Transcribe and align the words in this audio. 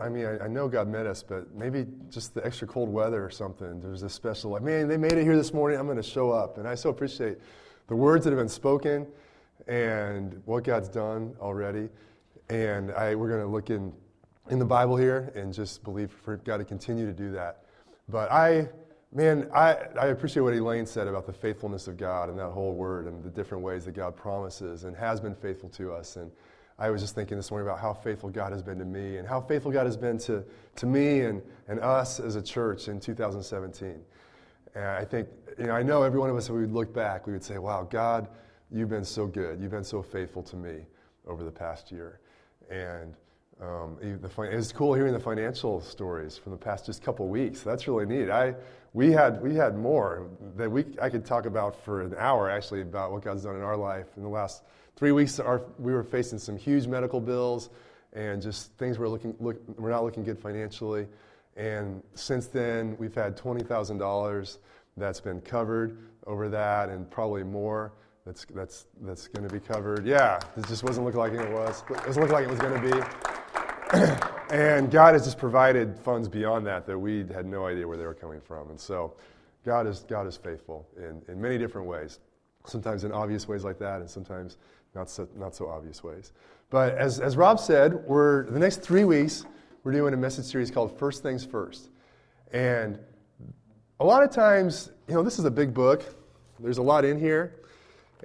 I 0.00 0.08
mean, 0.08 0.26
I, 0.26 0.44
I, 0.44 0.48
know 0.48 0.68
God 0.68 0.88
met 0.88 1.06
us, 1.06 1.22
but 1.22 1.54
maybe 1.54 1.86
just 2.10 2.34
the 2.34 2.44
extra 2.44 2.66
cold 2.66 2.88
weather 2.88 3.24
or 3.24 3.30
something. 3.30 3.80
There's 3.80 4.02
a 4.02 4.10
special, 4.10 4.50
like, 4.50 4.62
man, 4.62 4.88
they 4.88 4.96
made 4.96 5.12
it 5.12 5.22
here 5.22 5.36
this 5.36 5.52
morning. 5.52 5.78
I'm 5.78 5.86
going 5.86 5.96
to 5.96 6.02
show 6.02 6.30
up. 6.30 6.58
And 6.58 6.66
I 6.66 6.74
so 6.74 6.90
appreciate 6.90 7.38
the 7.88 7.96
words 7.96 8.24
that 8.24 8.30
have 8.30 8.38
been 8.38 8.48
spoken 8.48 9.06
and 9.66 10.40
what 10.44 10.64
God's 10.64 10.88
done 10.88 11.34
already. 11.40 11.88
And 12.48 12.92
I, 12.92 13.14
we're 13.14 13.28
going 13.28 13.40
to 13.40 13.46
look 13.46 13.70
in, 13.70 13.92
in 14.50 14.58
the 14.58 14.64
Bible 14.64 14.96
here 14.96 15.32
and 15.34 15.52
just 15.52 15.82
believe 15.84 16.12
for 16.12 16.36
God 16.38 16.58
to 16.58 16.64
continue 16.64 17.06
to 17.06 17.12
do 17.12 17.32
that. 17.32 17.64
But 18.08 18.30
I, 18.30 18.68
man, 19.12 19.48
I, 19.52 19.76
I 20.00 20.06
appreciate 20.06 20.42
what 20.42 20.54
Elaine 20.54 20.86
said 20.86 21.08
about 21.08 21.26
the 21.26 21.32
faithfulness 21.32 21.88
of 21.88 21.96
God 21.96 22.28
and 22.28 22.38
that 22.38 22.50
whole 22.50 22.74
word 22.74 23.06
and 23.06 23.22
the 23.22 23.30
different 23.30 23.64
ways 23.64 23.84
that 23.86 23.92
God 23.92 24.16
promises 24.16 24.84
and 24.84 24.96
has 24.96 25.20
been 25.20 25.34
faithful 25.34 25.68
to 25.70 25.92
us. 25.92 26.16
And 26.16 26.30
I 26.78 26.90
was 26.90 27.00
just 27.00 27.14
thinking 27.14 27.38
this 27.38 27.50
morning 27.50 27.66
about 27.66 27.80
how 27.80 27.94
faithful 27.94 28.28
God 28.28 28.52
has 28.52 28.62
been 28.62 28.78
to 28.78 28.84
me 28.84 29.16
and 29.16 29.26
how 29.26 29.40
faithful 29.40 29.72
God 29.72 29.86
has 29.86 29.96
been 29.96 30.18
to, 30.18 30.44
to 30.76 30.86
me 30.86 31.20
and, 31.20 31.42
and 31.68 31.80
us 31.80 32.20
as 32.20 32.36
a 32.36 32.42
church 32.42 32.88
in 32.88 33.00
2017. 33.00 34.00
And 34.74 34.84
I 34.84 35.04
think, 35.04 35.28
you 35.58 35.66
know, 35.66 35.72
I 35.72 35.82
know 35.82 36.02
every 36.02 36.20
one 36.20 36.28
of 36.28 36.36
us, 36.36 36.48
if 36.48 36.54
we 36.54 36.60
would 36.60 36.72
look 36.72 36.92
back, 36.92 37.26
we 37.26 37.32
would 37.32 37.42
say, 37.42 37.56
wow, 37.56 37.86
God, 37.90 38.28
you've 38.70 38.90
been 38.90 39.06
so 39.06 39.26
good. 39.26 39.58
You've 39.60 39.70
been 39.70 39.84
so 39.84 40.02
faithful 40.02 40.42
to 40.42 40.56
me 40.56 40.86
over 41.26 41.42
the 41.44 41.50
past 41.50 41.90
year. 41.90 42.20
And 42.70 43.14
um, 43.58 43.96
the, 44.00 44.42
it's 44.42 44.70
cool 44.70 44.92
hearing 44.92 45.14
the 45.14 45.20
financial 45.20 45.80
stories 45.80 46.36
from 46.36 46.52
the 46.52 46.58
past 46.58 46.84
just 46.84 47.02
couple 47.02 47.26
weeks. 47.26 47.62
That's 47.62 47.88
really 47.88 48.04
neat. 48.04 48.28
I, 48.28 48.54
we, 48.96 49.12
had, 49.12 49.42
we 49.42 49.54
had 49.54 49.76
more 49.76 50.26
that 50.56 50.70
we, 50.70 50.86
I 51.02 51.10
could 51.10 51.26
talk 51.26 51.44
about 51.44 51.78
for 51.84 52.00
an 52.00 52.14
hour, 52.16 52.48
actually, 52.48 52.80
about 52.80 53.12
what 53.12 53.22
God's 53.22 53.42
done 53.42 53.54
in 53.54 53.60
our 53.60 53.76
life 53.76 54.06
in 54.16 54.22
the 54.22 54.28
last 54.30 54.62
three 54.96 55.12
weeks, 55.12 55.38
our, 55.38 55.60
we 55.78 55.92
were 55.92 56.02
facing 56.02 56.38
some 56.38 56.56
huge 56.56 56.86
medical 56.86 57.20
bills 57.20 57.68
and 58.14 58.40
just 58.40 58.72
things 58.78 58.98
were 58.98 59.06
looking 59.06 59.34
look, 59.38 59.60
we're 59.76 59.90
not 59.90 60.02
looking 60.02 60.24
good 60.24 60.38
financially. 60.38 61.06
And 61.58 62.02
since 62.14 62.46
then, 62.46 62.96
we've 62.98 63.14
had 63.14 63.36
twenty 63.36 63.62
thousand 63.62 63.98
dollars 63.98 64.60
that's 64.96 65.20
been 65.20 65.42
covered 65.42 65.98
over 66.26 66.48
that, 66.48 66.88
and 66.88 67.10
probably 67.10 67.44
more 67.44 67.92
that's 68.24 68.46
that's 68.54 68.86
that's 69.02 69.28
going 69.28 69.46
to 69.46 69.52
be 69.52 69.60
covered. 69.60 70.06
Yeah, 70.06 70.40
it 70.56 70.66
just 70.68 70.84
wasn't 70.84 71.04
looking 71.04 71.20
like 71.20 71.34
it 71.34 71.50
was. 71.50 71.84
It 71.90 72.04
doesn't 72.06 72.22
look 72.22 72.32
like 72.32 72.44
it 72.44 72.50
was 72.50 72.58
going 72.58 72.80
to 72.80 73.06
be. 73.92 74.32
and 74.50 74.90
God 74.90 75.14
has 75.14 75.24
just 75.24 75.38
provided 75.38 75.98
funds 75.98 76.28
beyond 76.28 76.66
that 76.66 76.86
that 76.86 76.98
we 76.98 77.24
had 77.32 77.46
no 77.46 77.66
idea 77.66 77.86
where 77.86 77.96
they 77.96 78.04
were 78.04 78.14
coming 78.14 78.40
from. 78.40 78.70
And 78.70 78.78
so, 78.80 79.14
God 79.64 79.86
is 79.86 80.04
God 80.08 80.26
is 80.26 80.36
faithful 80.36 80.86
in, 80.96 81.22
in 81.28 81.40
many 81.40 81.58
different 81.58 81.86
ways. 81.86 82.20
Sometimes 82.66 83.04
in 83.04 83.12
obvious 83.12 83.46
ways 83.48 83.64
like 83.64 83.78
that, 83.78 84.00
and 84.00 84.10
sometimes 84.10 84.58
not 84.94 85.10
so, 85.10 85.28
not 85.36 85.54
so 85.54 85.68
obvious 85.68 86.02
ways. 86.02 86.32
But 86.70 86.96
as, 86.96 87.20
as 87.20 87.36
Rob 87.36 87.60
said, 87.60 87.94
we're, 88.06 88.50
the 88.50 88.58
next 88.58 88.82
three 88.82 89.04
weeks, 89.04 89.44
we're 89.84 89.92
doing 89.92 90.14
a 90.14 90.16
message 90.16 90.46
series 90.46 90.70
called 90.70 90.98
First 90.98 91.22
Things 91.22 91.44
First. 91.44 91.90
And 92.52 92.98
a 94.00 94.04
lot 94.04 94.22
of 94.24 94.30
times, 94.30 94.90
you 95.06 95.14
know, 95.14 95.22
this 95.22 95.38
is 95.38 95.44
a 95.44 95.50
big 95.50 95.72
book. 95.72 96.02
There's 96.58 96.78
a 96.78 96.82
lot 96.82 97.04
in 97.04 97.20
here. 97.20 97.60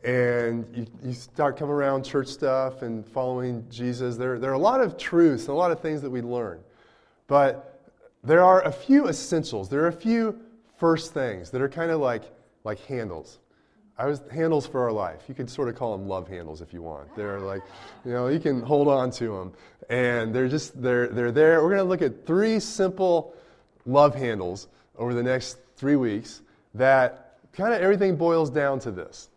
And 0.03 0.65
you, 0.75 0.87
you 1.03 1.13
start 1.13 1.57
coming 1.57 1.73
around 1.73 2.03
church 2.03 2.27
stuff 2.27 2.81
and 2.81 3.05
following 3.05 3.65
Jesus. 3.69 4.17
There, 4.17 4.39
there 4.39 4.49
are 4.49 4.55
a 4.55 4.59
lot 4.59 4.81
of 4.81 4.97
truths 4.97 5.43
and 5.43 5.51
a 5.51 5.57
lot 5.57 5.71
of 5.71 5.79
things 5.79 6.01
that 6.01 6.09
we 6.09 6.21
learn. 6.21 6.59
But 7.27 7.89
there 8.23 8.43
are 8.43 8.61
a 8.63 8.71
few 8.71 9.07
essentials. 9.07 9.69
There 9.69 9.83
are 9.83 9.87
a 9.87 9.93
few 9.93 10.39
first 10.77 11.13
things 11.13 11.51
that 11.51 11.61
are 11.61 11.69
kind 11.69 11.91
of 11.91 11.99
like, 11.99 12.23
like 12.63 12.79
handles. 12.85 13.39
I 13.97 14.05
was 14.05 14.21
handles 14.31 14.65
for 14.65 14.81
our 14.81 14.91
life. 14.91 15.21
You 15.27 15.35
could 15.35 15.49
sort 15.49 15.69
of 15.69 15.75
call 15.75 15.95
them 15.95 16.07
love 16.07 16.27
handles 16.27 16.61
if 16.61 16.73
you 16.73 16.81
want. 16.81 17.15
They're 17.15 17.39
like, 17.39 17.61
you 18.03 18.11
know, 18.11 18.29
you 18.29 18.39
can 18.39 18.61
hold 18.61 18.87
on 18.87 19.11
to 19.11 19.37
them, 19.37 19.53
and 19.89 20.33
they're 20.33 20.47
just 20.47 20.81
they're 20.81 21.07
they're 21.07 21.31
there. 21.31 21.61
We're 21.61 21.69
going 21.69 21.83
to 21.83 21.89
look 21.89 22.01
at 22.01 22.25
three 22.25 22.59
simple 22.59 23.35
love 23.85 24.15
handles 24.15 24.69
over 24.97 25.13
the 25.13 25.21
next 25.21 25.57
three 25.75 25.97
weeks 25.97 26.41
that 26.73 27.37
kind 27.53 27.73
of 27.73 27.81
everything 27.81 28.15
boils 28.15 28.49
down 28.49 28.79
to 28.79 28.91
this. 28.91 29.29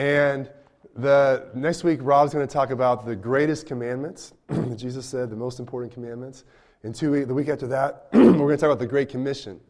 And 0.00 0.48
the 0.96 1.50
next 1.54 1.84
week, 1.84 1.98
Rob's 2.00 2.32
going 2.32 2.48
to 2.48 2.50
talk 2.50 2.70
about 2.70 3.04
the 3.04 3.14
greatest 3.14 3.66
commandments. 3.66 4.32
Jesus 4.74 5.04
said 5.04 5.28
the 5.28 5.36
most 5.36 5.60
important 5.60 5.92
commandments. 5.92 6.44
In 6.84 6.94
two 6.94 7.26
the 7.26 7.34
week 7.34 7.50
after 7.50 7.66
that, 7.66 8.06
we're 8.14 8.32
going 8.32 8.48
to 8.48 8.56
talk 8.56 8.70
about 8.70 8.78
the 8.78 8.86
Great 8.86 9.10
Commission. 9.10 9.60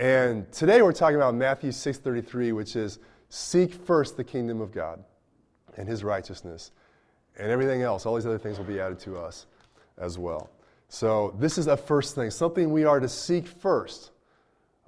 And 0.00 0.50
today 0.50 0.82
we're 0.82 0.90
talking 0.90 1.14
about 1.14 1.36
Matthew 1.36 1.70
6:33, 1.70 2.52
which 2.52 2.74
is 2.74 2.98
Seek 3.28 3.72
first 3.72 4.16
the 4.16 4.24
kingdom 4.24 4.60
of 4.60 4.72
God 4.72 5.04
and 5.76 5.86
his 5.86 6.02
righteousness, 6.02 6.72
and 7.38 7.48
everything 7.48 7.82
else, 7.82 8.04
all 8.04 8.16
these 8.16 8.26
other 8.26 8.38
things 8.38 8.58
will 8.58 8.64
be 8.64 8.80
added 8.80 8.98
to 8.98 9.16
us 9.16 9.46
as 9.96 10.18
well. 10.18 10.50
So, 10.88 11.36
this 11.38 11.56
is 11.56 11.68
a 11.68 11.76
first 11.76 12.16
thing, 12.16 12.32
something 12.32 12.72
we 12.72 12.84
are 12.84 12.98
to 12.98 13.08
seek 13.08 13.46
first 13.46 14.10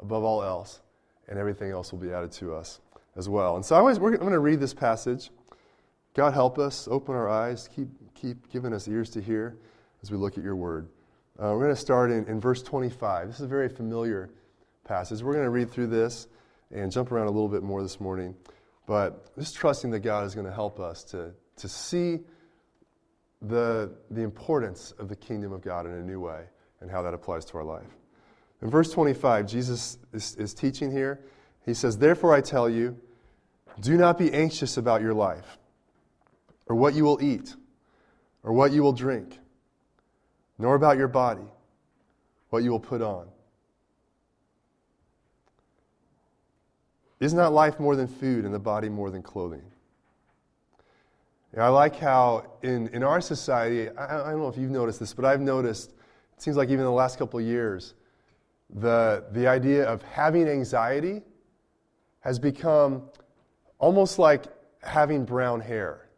above 0.01 0.25
all 0.25 0.43
else, 0.43 0.81
and 1.29 1.39
everything 1.39 1.71
else 1.71 1.93
will 1.93 2.01
be 2.01 2.13
added 2.13 2.33
to 2.33 2.57
us 2.57 2.81
as 3.17 3.29
well. 3.29 3.57
And 3.57 3.65
so, 3.65 3.77
I 3.77 3.91
am 3.91 3.99
going 3.99 4.19
to 4.19 4.39
read 4.39 4.61
this 4.61 4.75
passage. 4.75 5.31
God 6.15 6.33
help 6.33 6.59
us, 6.59 6.87
open 6.91 7.15
our 7.15 7.29
eyes, 7.29 7.69
keep, 7.75 7.89
keep 8.15 8.49
giving 8.51 8.73
us 8.73 8.87
ears 8.87 9.11
to 9.11 9.21
hear 9.21 9.57
as 10.03 10.11
we 10.11 10.17
look 10.17 10.39
at 10.39 10.45
your 10.45 10.57
word. 10.57 10.89
Uh, 11.37 11.51
we're 11.53 11.65
going 11.65 11.75
to 11.75 11.81
start 11.81 12.13
in, 12.13 12.25
in 12.27 12.41
verse 12.41 12.63
25. 12.63 13.27
This 13.27 13.37
is 13.37 13.43
a 13.43 13.49
very 13.49 13.69
familiar 13.69 14.31
passage. 14.85 15.23
We're 15.23 15.33
going 15.33 15.45
to 15.45 15.51
read 15.51 15.71
through 15.71 15.89
this 15.89 16.29
and 16.71 16.93
jump 16.93 17.11
around 17.11 17.27
a 17.27 17.31
little 17.31 17.49
bit 17.49 17.63
more 17.63 17.83
this 17.83 18.01
morning. 18.01 18.37
But 18.87 19.37
just 19.37 19.57
trusting 19.57 19.91
that 19.91 20.01
God 20.01 20.27
is 20.27 20.35
going 20.35 20.47
to 20.47 20.53
help 20.53 20.79
us 20.79 21.03
to, 21.05 21.33
to 21.57 21.69
see 21.69 22.21
the, 23.43 23.93
the 24.11 24.23
importance 24.23 24.93
of 24.99 25.09
the 25.09 25.17
kingdom 25.17 25.53
of 25.53 25.63
God 25.63 25.87
in 25.87 25.93
a 25.93 26.03
new 26.03 26.21
way 26.21 26.45
and 26.81 26.91
how 26.91 27.03
that 27.03 27.15
applies 27.15 27.45
to 27.47 27.59
our 27.59 27.65
life. 27.65 27.97
In 28.63 28.71
verse 28.71 28.93
25, 28.93 29.47
Jesus 29.47 29.99
is, 30.13 30.37
is 30.37 30.55
teaching 30.55 30.91
here. 30.91 31.25
He 31.65 31.75
says, 31.75 31.99
Therefore 31.99 32.35
I 32.35 32.41
tell 32.41 32.69
you, 32.69 32.99
do 33.81 33.97
not 33.97 34.19
be 34.19 34.33
anxious 34.33 34.77
about 34.77 35.01
your 35.01 35.15
life, 35.15 35.59
or 36.67 36.77
what 36.77 36.95
you 36.95 37.05
will 37.05 37.23
eat, 37.23 37.55
or 38.43 38.53
what 38.53 38.73
you 38.73 38.83
will 38.83 38.93
drink, 38.93 39.39
nor 40.59 40.75
about 40.75 40.97
your 40.97 41.09
body, 41.09 41.47
what 42.51 42.63
you 42.63 42.71
will 42.71 42.81
put 42.81 43.03
on. 43.03 43.27
Is 47.21 47.33
not 47.33 47.53
life 47.53 47.81
more 47.81 47.97
than 47.97 48.07
food 48.07 48.45
and 48.45 48.53
the 48.53 48.59
body 48.59 48.89
more 48.89 49.11
than 49.11 49.23
clothing? 49.23 49.63
I 51.57 51.69
like 51.69 51.97
how 51.97 52.47
in, 52.63 52.89
in 52.89 53.05
our 53.05 53.21
society, 53.21 53.89
I, 53.91 54.29
I 54.29 54.31
don't 54.31 54.41
know 54.41 54.49
if 54.49 54.59
you've 54.59 54.73
noticed 54.73 54.99
this, 54.99 55.15
but 55.15 55.25
I've 55.25 55.41
noticed, 55.41 55.91
it 56.37 56.43
seems 56.43 56.57
like 56.57 56.69
even 56.69 56.81
in 56.81 56.87
the 56.87 56.91
last 56.91 57.17
couple 57.17 57.39
of 57.39 57.47
years, 57.47 57.95
the, 58.69 59.25
the 59.31 59.47
idea 59.47 59.85
of 59.85 60.03
having 60.03 60.49
anxiety 60.49 61.23
has 62.25 62.39
become 62.39 63.03
almost 63.79 64.19
like 64.19 64.47
having 64.83 65.25
brown 65.25 65.61
hair. 65.61 66.09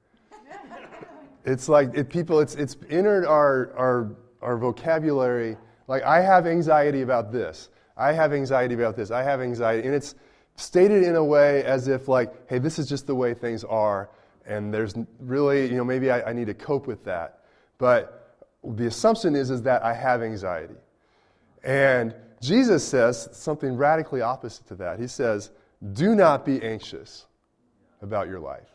it's 1.44 1.68
like 1.68 1.94
it, 1.94 2.08
people, 2.08 2.40
it's, 2.40 2.54
it's 2.54 2.76
entered 2.88 3.26
our, 3.26 3.72
our, 3.76 4.16
our 4.40 4.56
vocabulary. 4.56 5.56
Like, 5.86 6.02
I 6.02 6.22
have 6.22 6.46
anxiety 6.46 7.02
about 7.02 7.30
this. 7.30 7.68
I 7.96 8.12
have 8.12 8.32
anxiety 8.32 8.74
about 8.74 8.96
this. 8.96 9.10
I 9.10 9.22
have 9.22 9.40
anxiety. 9.40 9.86
And 9.86 9.94
it's, 9.94 10.14
stated 10.56 11.02
in 11.02 11.16
a 11.16 11.24
way 11.24 11.62
as 11.64 11.86
if, 11.86 12.08
like, 12.08 12.32
hey, 12.48 12.58
this 12.58 12.78
is 12.78 12.88
just 12.88 13.06
the 13.06 13.14
way 13.14 13.34
things 13.34 13.62
are, 13.64 14.10
and 14.46 14.72
there's 14.72 14.94
really, 15.20 15.66
you 15.66 15.76
know, 15.76 15.84
maybe 15.84 16.10
I, 16.10 16.30
I 16.30 16.32
need 16.32 16.46
to 16.46 16.54
cope 16.54 16.86
with 16.86 17.04
that. 17.04 17.40
But 17.78 18.38
the 18.64 18.86
assumption 18.86 19.36
is, 19.36 19.50
is 19.50 19.62
that 19.62 19.84
I 19.84 19.92
have 19.92 20.22
anxiety. 20.22 20.76
And 21.62 22.14
Jesus 22.40 22.86
says 22.86 23.28
something 23.32 23.76
radically 23.76 24.22
opposite 24.22 24.66
to 24.68 24.74
that. 24.76 24.98
He 24.98 25.06
says, 25.06 25.50
do 25.92 26.14
not 26.14 26.44
be 26.44 26.62
anxious 26.62 27.26
about 28.02 28.28
your 28.28 28.40
life. 28.40 28.68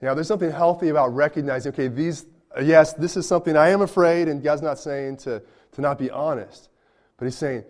Now, 0.00 0.14
there's 0.14 0.28
something 0.28 0.50
healthy 0.50 0.88
about 0.88 1.14
recognizing, 1.14 1.72
okay, 1.72 1.88
these, 1.88 2.26
yes, 2.60 2.92
this 2.94 3.16
is 3.16 3.26
something 3.26 3.56
I 3.56 3.68
am 3.68 3.82
afraid, 3.82 4.28
and 4.28 4.42
God's 4.42 4.62
not 4.62 4.78
saying 4.78 5.18
to, 5.18 5.42
to 5.72 5.80
not 5.80 5.98
be 5.98 6.10
honest, 6.10 6.68
but 7.16 7.26
He's 7.26 7.36
saying, 7.36 7.64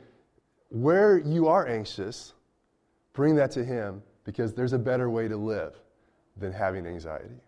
where 0.70 1.18
you 1.18 1.48
are 1.48 1.68
anxious, 1.68 2.32
Bring 3.12 3.36
that 3.36 3.50
to 3.52 3.64
Him 3.64 4.02
because 4.24 4.54
there's 4.54 4.72
a 4.72 4.78
better 4.78 5.10
way 5.10 5.28
to 5.28 5.36
live 5.36 5.74
than 6.36 6.52
having 6.52 6.86
anxiety. 6.86 7.40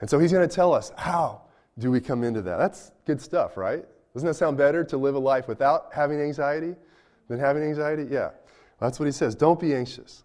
And 0.00 0.08
so 0.08 0.18
He's 0.18 0.32
going 0.32 0.48
to 0.48 0.54
tell 0.54 0.72
us 0.72 0.92
how 0.96 1.42
do 1.78 1.90
we 1.90 2.00
come 2.00 2.24
into 2.24 2.42
that. 2.42 2.56
That's 2.58 2.92
good 3.04 3.20
stuff, 3.20 3.56
right? 3.56 3.84
Doesn't 4.14 4.26
that 4.26 4.34
sound 4.34 4.56
better 4.56 4.84
to 4.84 4.96
live 4.96 5.14
a 5.14 5.18
life 5.18 5.48
without 5.48 5.90
having 5.92 6.20
anxiety 6.20 6.74
than 7.28 7.38
having 7.38 7.62
anxiety? 7.62 8.06
Yeah. 8.10 8.30
That's 8.80 9.00
what 9.00 9.06
He 9.06 9.12
says. 9.12 9.34
Don't 9.34 9.58
be 9.58 9.74
anxious. 9.74 10.24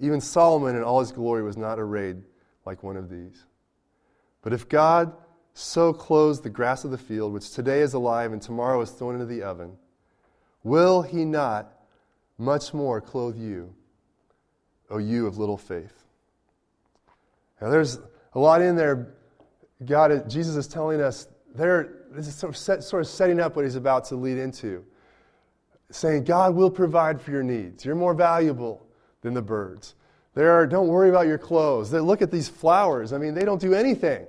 even 0.00 0.20
Solomon 0.20 0.74
in 0.76 0.82
all 0.82 1.00
his 1.00 1.12
glory 1.12 1.42
was 1.42 1.56
not 1.56 1.78
arrayed 1.78 2.16
like 2.64 2.82
one 2.82 2.96
of 2.96 3.10
these. 3.10 3.44
But 4.42 4.52
if 4.52 4.68
God 4.68 5.12
so 5.52 5.92
clothes 5.92 6.40
the 6.40 6.50
grass 6.50 6.84
of 6.84 6.90
the 6.90 6.98
field, 6.98 7.32
which 7.32 7.50
today 7.50 7.80
is 7.80 7.92
alive 7.92 8.32
and 8.32 8.40
tomorrow 8.40 8.80
is 8.80 8.90
thrown 8.90 9.14
into 9.14 9.26
the 9.26 9.42
oven, 9.42 9.76
will 10.64 11.02
he 11.02 11.24
not 11.24 11.72
much 12.38 12.72
more 12.72 13.00
clothe 13.00 13.36
you, 13.36 13.74
O 14.88 14.98
you 14.98 15.26
of 15.26 15.36
little 15.36 15.58
faith? 15.58 16.04
Now, 17.60 17.68
there's 17.68 17.98
a 18.32 18.38
lot 18.38 18.62
in 18.62 18.76
there. 18.76 19.14
God, 19.84 20.30
Jesus 20.30 20.56
is 20.56 20.66
telling 20.66 21.02
us 21.02 21.28
there. 21.54 21.96
This 22.10 22.26
is 22.26 22.34
sort 22.34 22.50
of, 22.50 22.56
set, 22.56 22.82
sort 22.82 23.02
of 23.02 23.08
setting 23.08 23.38
up 23.38 23.54
what 23.54 23.64
he's 23.64 23.76
about 23.76 24.06
to 24.06 24.16
lead 24.16 24.38
into, 24.38 24.84
saying 25.90 26.24
God 26.24 26.54
will 26.54 26.70
provide 26.70 27.20
for 27.20 27.30
your 27.30 27.42
needs. 27.42 27.84
You're 27.84 27.94
more 27.94 28.14
valuable 28.14 28.86
than 29.22 29.34
the 29.34 29.42
birds. 29.42 29.94
There 30.34 30.52
are, 30.52 30.66
don't 30.66 30.88
worry 30.88 31.10
about 31.10 31.26
your 31.26 31.38
clothes. 31.38 31.90
They, 31.90 32.00
look 32.00 32.22
at 32.22 32.30
these 32.30 32.48
flowers. 32.48 33.12
I 33.12 33.18
mean, 33.18 33.34
they 33.34 33.44
don't 33.44 33.60
do 33.60 33.74
anything, 33.74 34.26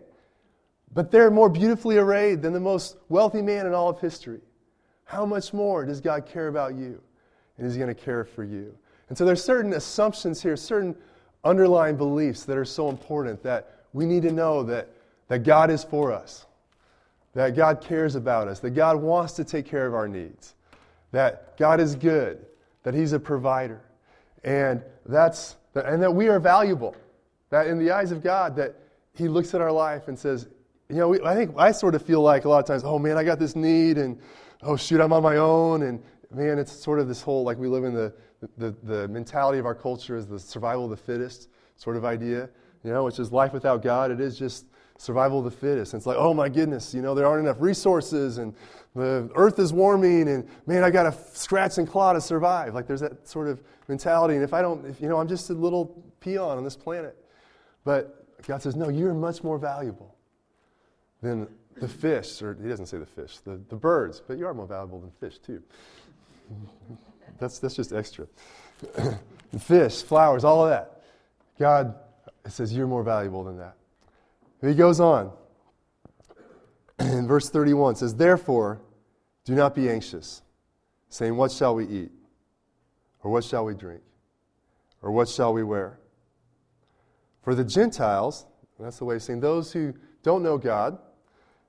but 0.93 1.11
they're 1.11 1.31
more 1.31 1.49
beautifully 1.49 1.97
arrayed 1.97 2.41
than 2.41 2.53
the 2.53 2.59
most 2.59 2.97
wealthy 3.09 3.41
man 3.41 3.67
in 3.67 3.73
all 3.73 3.89
of 3.89 3.99
history. 3.99 4.41
How 5.05 5.25
much 5.25 5.53
more 5.53 5.85
does 5.85 6.01
God 6.01 6.25
care 6.25 6.47
about 6.47 6.75
you? 6.75 7.01
And 7.57 7.67
is 7.67 7.73
he 7.73 7.79
going 7.79 7.93
to 7.93 8.01
care 8.01 8.25
for 8.25 8.43
you? 8.43 8.75
And 9.09 9.17
so 9.17 9.25
there's 9.25 9.43
certain 9.43 9.73
assumptions 9.73 10.41
here, 10.41 10.55
certain 10.55 10.95
underlying 11.43 11.97
beliefs 11.97 12.45
that 12.45 12.57
are 12.57 12.65
so 12.65 12.89
important 12.89 13.43
that 13.43 13.83
we 13.93 14.05
need 14.05 14.23
to 14.23 14.31
know 14.31 14.63
that, 14.63 14.89
that 15.27 15.39
God 15.39 15.69
is 15.69 15.83
for 15.83 16.11
us, 16.11 16.45
that 17.33 17.55
God 17.55 17.81
cares 17.81 18.15
about 18.15 18.47
us, 18.47 18.59
that 18.59 18.71
God 18.71 18.97
wants 18.97 19.33
to 19.33 19.43
take 19.43 19.65
care 19.65 19.85
of 19.85 19.93
our 19.93 20.07
needs, 20.07 20.55
that 21.11 21.57
God 21.57 21.79
is 21.79 21.95
good, 21.95 22.45
that 22.83 22.93
He's 22.93 23.13
a 23.13 23.19
provider, 23.19 23.81
and, 24.43 24.83
that's, 25.05 25.55
and 25.75 26.01
that 26.01 26.13
we 26.13 26.27
are 26.27 26.39
valuable, 26.39 26.95
that 27.49 27.67
in 27.67 27.77
the 27.77 27.91
eyes 27.91 28.11
of 28.11 28.23
God, 28.23 28.55
that 28.55 28.75
He 29.13 29.27
looks 29.27 29.53
at 29.53 29.61
our 29.61 29.71
life 29.71 30.07
and 30.07 30.17
says, 30.17 30.47
you 30.89 30.97
know, 30.97 31.09
we, 31.09 31.21
I 31.21 31.35
think 31.35 31.53
I 31.57 31.71
sort 31.71 31.95
of 31.95 32.01
feel 32.01 32.21
like 32.21 32.45
a 32.45 32.49
lot 32.49 32.59
of 32.59 32.65
times, 32.65 32.83
oh 32.83 32.99
man, 32.99 33.17
I 33.17 33.23
got 33.23 33.39
this 33.39 33.55
need, 33.55 33.97
and 33.97 34.19
oh 34.63 34.75
shoot, 34.75 34.99
I'm 34.99 35.13
on 35.13 35.23
my 35.23 35.37
own, 35.37 35.83
and 35.83 36.03
man, 36.33 36.59
it's 36.59 36.71
sort 36.71 36.99
of 36.99 37.07
this 37.07 37.21
whole 37.21 37.43
like 37.43 37.57
we 37.57 37.67
live 37.67 37.85
in 37.85 37.93
the 37.93 38.13
the, 38.57 38.75
the 38.83 39.07
mentality 39.07 39.59
of 39.59 39.65
our 39.65 39.75
culture 39.75 40.15
is 40.15 40.27
the 40.27 40.39
survival 40.39 40.85
of 40.85 40.91
the 40.91 40.97
fittest 40.97 41.49
sort 41.75 41.95
of 41.95 42.05
idea, 42.05 42.49
you 42.83 42.91
know, 42.91 43.03
which 43.03 43.19
is 43.19 43.31
life 43.31 43.53
without 43.53 43.81
God. 43.81 44.11
It 44.11 44.19
is 44.19 44.37
just 44.37 44.65
survival 44.97 45.39
of 45.39 45.45
the 45.45 45.51
fittest. 45.51 45.93
And 45.93 45.99
it's 45.99 46.07
like, 46.07 46.17
oh 46.17 46.33
my 46.33 46.49
goodness, 46.49 46.93
you 46.93 47.01
know, 47.01 47.15
there 47.15 47.25
aren't 47.25 47.45
enough 47.45 47.57
resources 47.59 48.37
and 48.37 48.53
the 48.95 49.29
earth 49.35 49.59
is 49.59 49.71
warming 49.71 50.27
and 50.27 50.47
man, 50.65 50.83
I 50.83 50.89
got 50.89 51.03
to 51.03 51.17
scratch 51.33 51.77
and 51.77 51.87
claw 51.87 52.13
to 52.13 52.21
survive. 52.21 52.73
Like 52.73 52.87
there's 52.87 53.01
that 53.01 53.27
sort 53.27 53.47
of 53.47 53.61
mentality. 53.87 54.35
And 54.35 54.43
if 54.43 54.53
I 54.53 54.61
don't, 54.61 54.85
if, 54.85 55.01
you 55.01 55.07
know, 55.07 55.17
I'm 55.17 55.27
just 55.27 55.49
a 55.49 55.53
little 55.53 56.03
peon 56.19 56.57
on 56.57 56.63
this 56.63 56.75
planet. 56.75 57.17
But 57.83 58.43
God 58.45 58.61
says, 58.61 58.75
no, 58.75 58.89
you're 58.89 59.13
much 59.13 59.43
more 59.43 59.57
valuable 59.57 60.15
than 61.21 61.47
the 61.77 61.87
fish, 61.87 62.41
or 62.41 62.57
he 62.61 62.67
doesn't 62.67 62.87
say 62.87 62.97
the 62.97 63.05
fish, 63.05 63.39
the, 63.39 63.59
the 63.69 63.75
birds, 63.75 64.21
but 64.25 64.37
you 64.37 64.45
are 64.45 64.53
more 64.53 64.67
valuable 64.67 64.99
than 64.99 65.11
fish 65.11 65.39
too. 65.39 65.61
That's, 67.39 67.59
that's 67.59 67.75
just 67.75 67.93
extra. 67.93 68.27
Fish, 69.59 70.01
flowers, 70.03 70.43
all 70.43 70.63
of 70.63 70.69
that. 70.69 71.03
God 71.59 71.95
says, 72.47 72.73
You're 72.73 72.87
more 72.87 73.03
valuable 73.03 73.43
than 73.43 73.57
that. 73.57 73.75
And 74.61 74.69
he 74.69 74.75
goes 74.75 74.99
on. 74.99 75.31
In 77.17 77.27
verse 77.27 77.49
31 77.49 77.95
says, 77.95 78.15
Therefore, 78.15 78.81
do 79.45 79.55
not 79.55 79.75
be 79.75 79.89
anxious, 79.89 80.41
saying, 81.09 81.35
What 81.35 81.51
shall 81.51 81.75
we 81.75 81.87
eat? 81.87 82.11
Or 83.23 83.31
what 83.31 83.43
shall 83.43 83.65
we 83.65 83.73
drink? 83.73 84.01
Or 85.01 85.11
what 85.11 85.29
shall 85.29 85.53
we 85.53 85.63
wear? 85.63 85.99
For 87.43 87.55
the 87.55 87.63
Gentiles, 87.63 88.45
that's 88.79 88.97
the 88.97 89.05
way 89.05 89.15
of 89.15 89.23
saying 89.23 89.39
those 89.39 89.71
who 89.71 89.93
don't 90.23 90.43
know 90.43 90.57
God, 90.57 90.97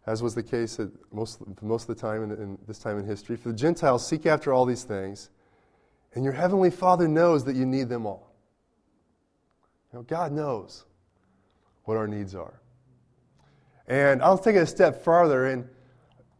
as 0.06 0.23
was 0.23 0.34
the 0.34 0.43
case 0.43 0.81
at 0.81 0.88
most, 1.12 1.40
most 1.62 1.88
of 1.88 1.94
the 1.94 2.00
time 2.00 2.25
in, 2.25 2.31
in 2.32 2.58
this 2.67 2.79
time 2.79 2.99
in 2.99 3.06
history, 3.06 3.37
for 3.37 3.49
the 3.49 3.56
Gentiles 3.56 4.06
seek 4.06 4.26
after 4.26 4.52
all 4.52 4.64
these 4.64 4.84
things 4.84 5.31
and 6.14 6.25
your 6.25 6.32
heavenly 6.34 6.70
Father 6.70 7.08
knows 7.08 7.44
that 7.44 7.56
you 7.56 7.67
need 7.67 7.88
them 7.88 8.06
all. 8.06 8.31
Know, 9.93 10.02
God 10.02 10.32
knows 10.32 10.84
what 11.84 11.96
our 11.96 12.06
needs 12.06 12.34
are. 12.34 12.61
And 13.92 14.22
I'll 14.22 14.38
take 14.38 14.56
it 14.56 14.60
a 14.60 14.66
step 14.66 15.04
farther. 15.04 15.48
And 15.48 15.68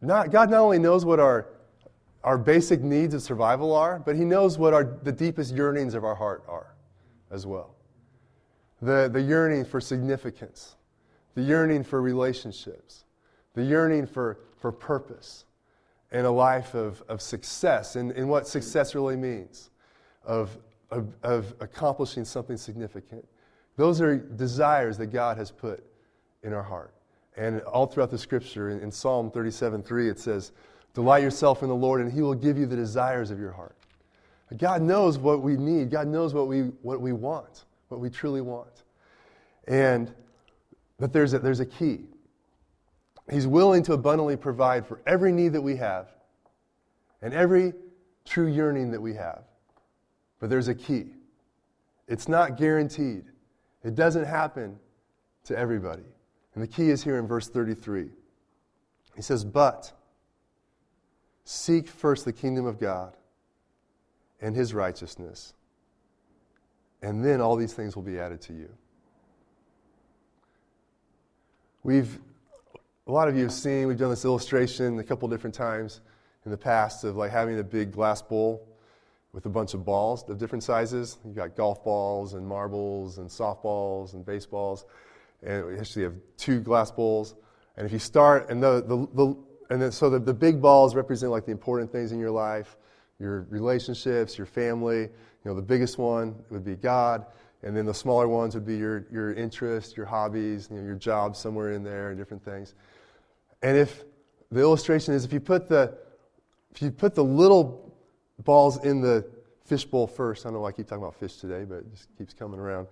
not, 0.01 0.31
God 0.31 0.49
not 0.49 0.59
only 0.59 0.79
knows 0.79 1.05
what 1.05 1.19
our, 1.19 1.49
our 2.23 2.35
basic 2.35 2.81
needs 2.81 3.13
of 3.13 3.21
survival 3.21 3.75
are, 3.75 3.99
but 3.99 4.15
He 4.15 4.25
knows 4.25 4.57
what 4.57 4.73
our, 4.73 4.97
the 5.03 5.11
deepest 5.11 5.53
yearnings 5.53 5.93
of 5.93 6.03
our 6.03 6.15
heart 6.15 6.43
are 6.47 6.73
as 7.29 7.45
well. 7.45 7.75
The, 8.81 9.07
the 9.07 9.21
yearning 9.21 9.65
for 9.65 9.79
significance, 9.79 10.77
the 11.35 11.43
yearning 11.43 11.83
for 11.83 12.01
relationships, 12.01 13.05
the 13.53 13.63
yearning 13.63 14.07
for, 14.07 14.39
for 14.57 14.71
purpose, 14.71 15.45
and 16.11 16.25
a 16.25 16.31
life 16.31 16.73
of, 16.73 17.03
of 17.07 17.21
success 17.21 17.97
and, 17.97 18.13
and 18.13 18.27
what 18.27 18.47
success 18.47 18.95
really 18.95 19.15
means, 19.15 19.69
of, 20.25 20.57
of, 20.89 21.15
of 21.21 21.53
accomplishing 21.59 22.25
something 22.25 22.57
significant. 22.57 23.23
Those 23.77 24.01
are 24.01 24.17
desires 24.17 24.97
that 24.97 25.07
God 25.07 25.37
has 25.37 25.51
put 25.51 25.83
in 26.41 26.51
our 26.51 26.63
heart. 26.63 26.95
And 27.35 27.61
all 27.61 27.87
throughout 27.87 28.11
the 28.11 28.17
scripture, 28.17 28.69
in, 28.69 28.91
Psalm 28.91 29.31
37 29.31 29.83
3, 29.83 30.09
it 30.09 30.19
says, 30.19 30.51
Delight 30.93 31.23
yourself 31.23 31.63
in 31.63 31.69
the 31.69 31.75
Lord, 31.75 32.01
and 32.01 32.11
he 32.11 32.21
will 32.21 32.35
give 32.35 32.57
you 32.57 32.65
the 32.65 32.75
desires 32.75 33.31
of 33.31 33.39
your 33.39 33.51
heart. 33.51 33.75
God 34.57 34.81
knows 34.83 35.17
what 35.17 35.41
we 35.41 35.57
need. 35.57 35.89
God 35.89 36.07
knows 36.07 36.33
what 36.33 36.47
we, 36.47 36.61
what 36.83 37.01
we 37.01 37.11
want, 37.11 37.65
what 37.87 37.99
we 37.99 38.09
truly 38.09 38.41
want. 38.41 38.83
And, 39.67 40.13
but 40.99 41.11
there's 41.11 41.33
a, 41.33 41.39
there's 41.39 41.59
a 41.59 41.65
key. 41.65 42.05
He's 43.31 43.47
willing 43.47 43.83
to 43.83 43.93
abundantly 43.93 44.35
provide 44.35 44.85
for 44.85 45.01
every 45.07 45.31
need 45.31 45.53
that 45.53 45.61
we 45.61 45.77
have 45.77 46.09
and 47.21 47.33
every 47.33 47.73
true 48.25 48.47
yearning 48.47 48.91
that 48.91 49.01
we 49.01 49.13
have. 49.15 49.43
But 50.39 50.49
there's 50.49 50.67
a 50.67 50.75
key 50.75 51.13
it's 52.05 52.27
not 52.27 52.57
guaranteed, 52.57 53.23
it 53.83 53.95
doesn't 53.95 54.25
happen 54.25 54.77
to 55.45 55.57
everybody. 55.57 56.03
And 56.53 56.63
the 56.63 56.67
key 56.67 56.89
is 56.89 57.03
here 57.03 57.17
in 57.17 57.27
verse 57.27 57.47
33. 57.49 58.09
He 59.15 59.21
says, 59.21 59.43
But 59.43 59.91
seek 61.45 61.87
first 61.87 62.25
the 62.25 62.33
kingdom 62.33 62.65
of 62.65 62.79
God 62.79 63.15
and 64.41 64.55
his 64.55 64.73
righteousness, 64.73 65.53
and 67.01 67.23
then 67.23 67.41
all 67.41 67.55
these 67.55 67.73
things 67.73 67.95
will 67.95 68.03
be 68.03 68.19
added 68.19 68.41
to 68.41 68.53
you. 68.53 68.69
We've 71.83 72.19
a 73.05 73.11
lot 73.11 73.27
of 73.27 73.35
you 73.35 73.43
have 73.43 73.51
seen, 73.51 73.87
we've 73.87 73.97
done 73.97 74.09
this 74.09 74.23
illustration 74.23 74.97
a 74.97 75.03
couple 75.03 75.27
different 75.27 75.53
times 75.53 75.99
in 76.45 76.51
the 76.51 76.57
past 76.57 77.03
of 77.03 77.17
like 77.17 77.31
having 77.31 77.59
a 77.59 77.63
big 77.63 77.91
glass 77.91 78.21
bowl 78.21 78.65
with 79.33 79.45
a 79.45 79.49
bunch 79.49 79.73
of 79.73 79.83
balls 79.83 80.23
of 80.29 80.37
different 80.37 80.63
sizes. 80.63 81.17
You've 81.25 81.35
got 81.35 81.55
golf 81.55 81.83
balls 81.83 82.33
and 82.33 82.47
marbles 82.47 83.17
and 83.17 83.29
softballs 83.29 84.13
and 84.13 84.25
baseballs. 84.25 84.85
And 85.45 85.79
actually 85.79 86.03
have 86.03 86.15
two 86.37 86.59
glass 86.59 86.91
bowls. 86.91 87.35
And 87.75 87.85
if 87.85 87.91
you 87.91 87.99
start, 87.99 88.49
and 88.49 88.61
the, 88.61 88.81
the, 88.81 89.07
the 89.13 89.37
and 89.69 89.81
then, 89.81 89.91
so 89.91 90.09
the, 90.09 90.19
the 90.19 90.33
big 90.33 90.61
balls 90.61 90.95
represent 90.95 91.31
like 91.31 91.45
the 91.45 91.51
important 91.51 91.91
things 91.91 92.11
in 92.11 92.19
your 92.19 92.31
life, 92.31 92.77
your 93.19 93.47
relationships, 93.49 94.37
your 94.37 94.47
family. 94.47 95.01
You 95.01 95.09
know, 95.45 95.55
the 95.55 95.61
biggest 95.61 95.97
one 95.97 96.35
would 96.49 96.63
be 96.63 96.75
God. 96.75 97.25
And 97.63 97.75
then 97.75 97.85
the 97.85 97.93
smaller 97.93 98.27
ones 98.27 98.55
would 98.55 98.65
be 98.65 98.77
your, 98.77 99.07
your 99.11 99.33
interests, 99.33 99.95
your 99.95 100.05
hobbies, 100.05 100.67
you 100.69 100.77
know, 100.77 100.83
your 100.83 100.95
job 100.95 101.35
somewhere 101.35 101.71
in 101.71 101.83
there 101.83 102.09
and 102.09 102.17
different 102.17 102.43
things. 102.43 102.75
And 103.61 103.77
if 103.77 104.03
the 104.51 104.59
illustration 104.59 105.13
is 105.13 105.25
if 105.25 105.33
you 105.33 105.39
put 105.39 105.67
the 105.67 105.97
if 106.71 106.81
you 106.81 106.91
put 106.91 107.15
the 107.15 107.23
little 107.23 107.95
balls 108.43 108.83
in 108.83 109.01
the 109.01 109.25
fishbowl 109.65 110.07
first, 110.07 110.45
I 110.45 110.49
don't 110.49 110.55
know 110.55 110.61
why 110.61 110.69
I 110.69 110.71
keep 110.71 110.87
talking 110.87 111.03
about 111.03 111.15
fish 111.15 111.37
today, 111.37 111.65
but 111.65 111.77
it 111.77 111.91
just 111.91 112.09
keeps 112.17 112.33
coming 112.33 112.59
around. 112.59 112.87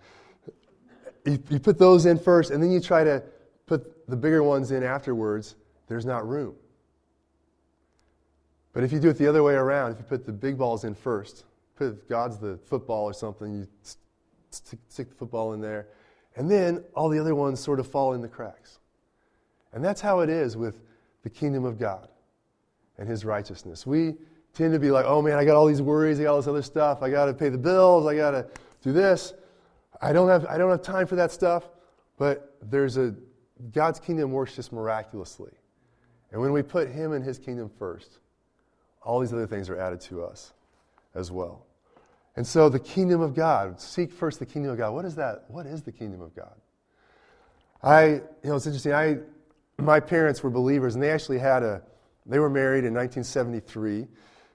You, 1.25 1.41
you 1.49 1.59
put 1.59 1.77
those 1.77 2.05
in 2.05 2.17
first, 2.17 2.51
and 2.51 2.61
then 2.61 2.71
you 2.71 2.79
try 2.79 3.03
to 3.03 3.23
put 3.67 4.07
the 4.07 4.15
bigger 4.15 4.43
ones 4.43 4.71
in 4.71 4.83
afterwards, 4.83 5.55
there's 5.87 6.05
not 6.05 6.27
room. 6.27 6.55
But 8.73 8.83
if 8.83 8.91
you 8.91 8.99
do 8.99 9.09
it 9.09 9.17
the 9.17 9.27
other 9.27 9.43
way 9.43 9.53
around, 9.53 9.91
if 9.91 9.97
you 9.97 10.03
put 10.05 10.25
the 10.25 10.31
big 10.31 10.57
balls 10.57 10.83
in 10.83 10.95
first, 10.95 11.45
put 11.75 12.07
God's 12.07 12.37
the 12.37 12.57
football 12.65 13.03
or 13.03 13.13
something, 13.13 13.53
you 13.53 13.67
stick, 14.51 14.79
stick 14.87 15.09
the 15.09 15.15
football 15.15 15.53
in 15.53 15.61
there, 15.61 15.87
and 16.35 16.49
then 16.49 16.83
all 16.95 17.09
the 17.09 17.19
other 17.19 17.35
ones 17.35 17.59
sort 17.59 17.79
of 17.79 17.87
fall 17.87 18.13
in 18.13 18.21
the 18.21 18.27
cracks. 18.27 18.79
And 19.73 19.83
that's 19.83 20.01
how 20.01 20.19
it 20.21 20.29
is 20.29 20.57
with 20.57 20.81
the 21.23 21.29
kingdom 21.29 21.65
of 21.65 21.77
God 21.77 22.07
and 22.97 23.07
his 23.07 23.25
righteousness. 23.25 23.85
We 23.85 24.15
tend 24.53 24.73
to 24.73 24.79
be 24.79 24.91
like, 24.91 25.05
oh 25.05 25.21
man, 25.21 25.37
I 25.37 25.45
got 25.45 25.55
all 25.55 25.65
these 25.65 25.81
worries, 25.81 26.19
I 26.19 26.23
got 26.23 26.31
all 26.31 26.37
this 26.37 26.47
other 26.47 26.61
stuff, 26.61 27.01
I 27.01 27.09
got 27.09 27.25
to 27.25 27.33
pay 27.33 27.49
the 27.49 27.57
bills, 27.57 28.05
I 28.05 28.15
got 28.15 28.31
to 28.31 28.47
do 28.83 28.91
this. 28.91 29.33
I 30.01 30.13
don't 30.13 30.29
have 30.29 30.45
I 30.47 30.57
don't 30.57 30.71
have 30.71 30.81
time 30.81 31.07
for 31.07 31.15
that 31.15 31.31
stuff. 31.31 31.63
But 32.17 32.55
there's 32.61 32.97
a 32.97 33.15
God's 33.73 33.99
kingdom 33.99 34.31
works 34.31 34.55
just 34.55 34.71
miraculously. 34.71 35.51
And 36.31 36.39
when 36.39 36.51
we 36.51 36.61
put 36.61 36.87
him 36.87 37.13
and 37.13 37.23
his 37.23 37.39
kingdom 37.39 37.69
first, 37.79 38.19
all 39.01 39.19
these 39.19 39.33
other 39.33 39.47
things 39.47 39.69
are 39.69 39.79
added 39.79 40.01
to 40.01 40.23
us 40.23 40.53
as 41.15 41.31
well. 41.31 41.65
And 42.35 42.45
so 42.45 42.69
the 42.69 42.79
kingdom 42.79 43.21
of 43.21 43.33
God, 43.33 43.81
seek 43.81 44.11
first 44.11 44.39
the 44.39 44.45
kingdom 44.45 44.71
of 44.71 44.77
God. 44.77 44.93
What 44.93 45.03
is 45.05 45.15
that? 45.15 45.45
What 45.47 45.65
is 45.65 45.81
the 45.81 45.91
kingdom 45.91 46.21
of 46.21 46.35
God? 46.35 46.53
I, 47.83 48.05
you 48.05 48.21
know, 48.43 48.55
it's 48.55 48.67
interesting. 48.67 48.93
I, 48.93 49.17
my 49.77 49.99
parents 49.99 50.43
were 50.43 50.49
believers, 50.49 50.93
and 50.93 51.03
they 51.03 51.09
actually 51.09 51.39
had 51.39 51.63
a, 51.63 51.81
they 52.25 52.39
were 52.39 52.49
married 52.49 52.85
in 52.85 52.93
1973, 52.93 54.07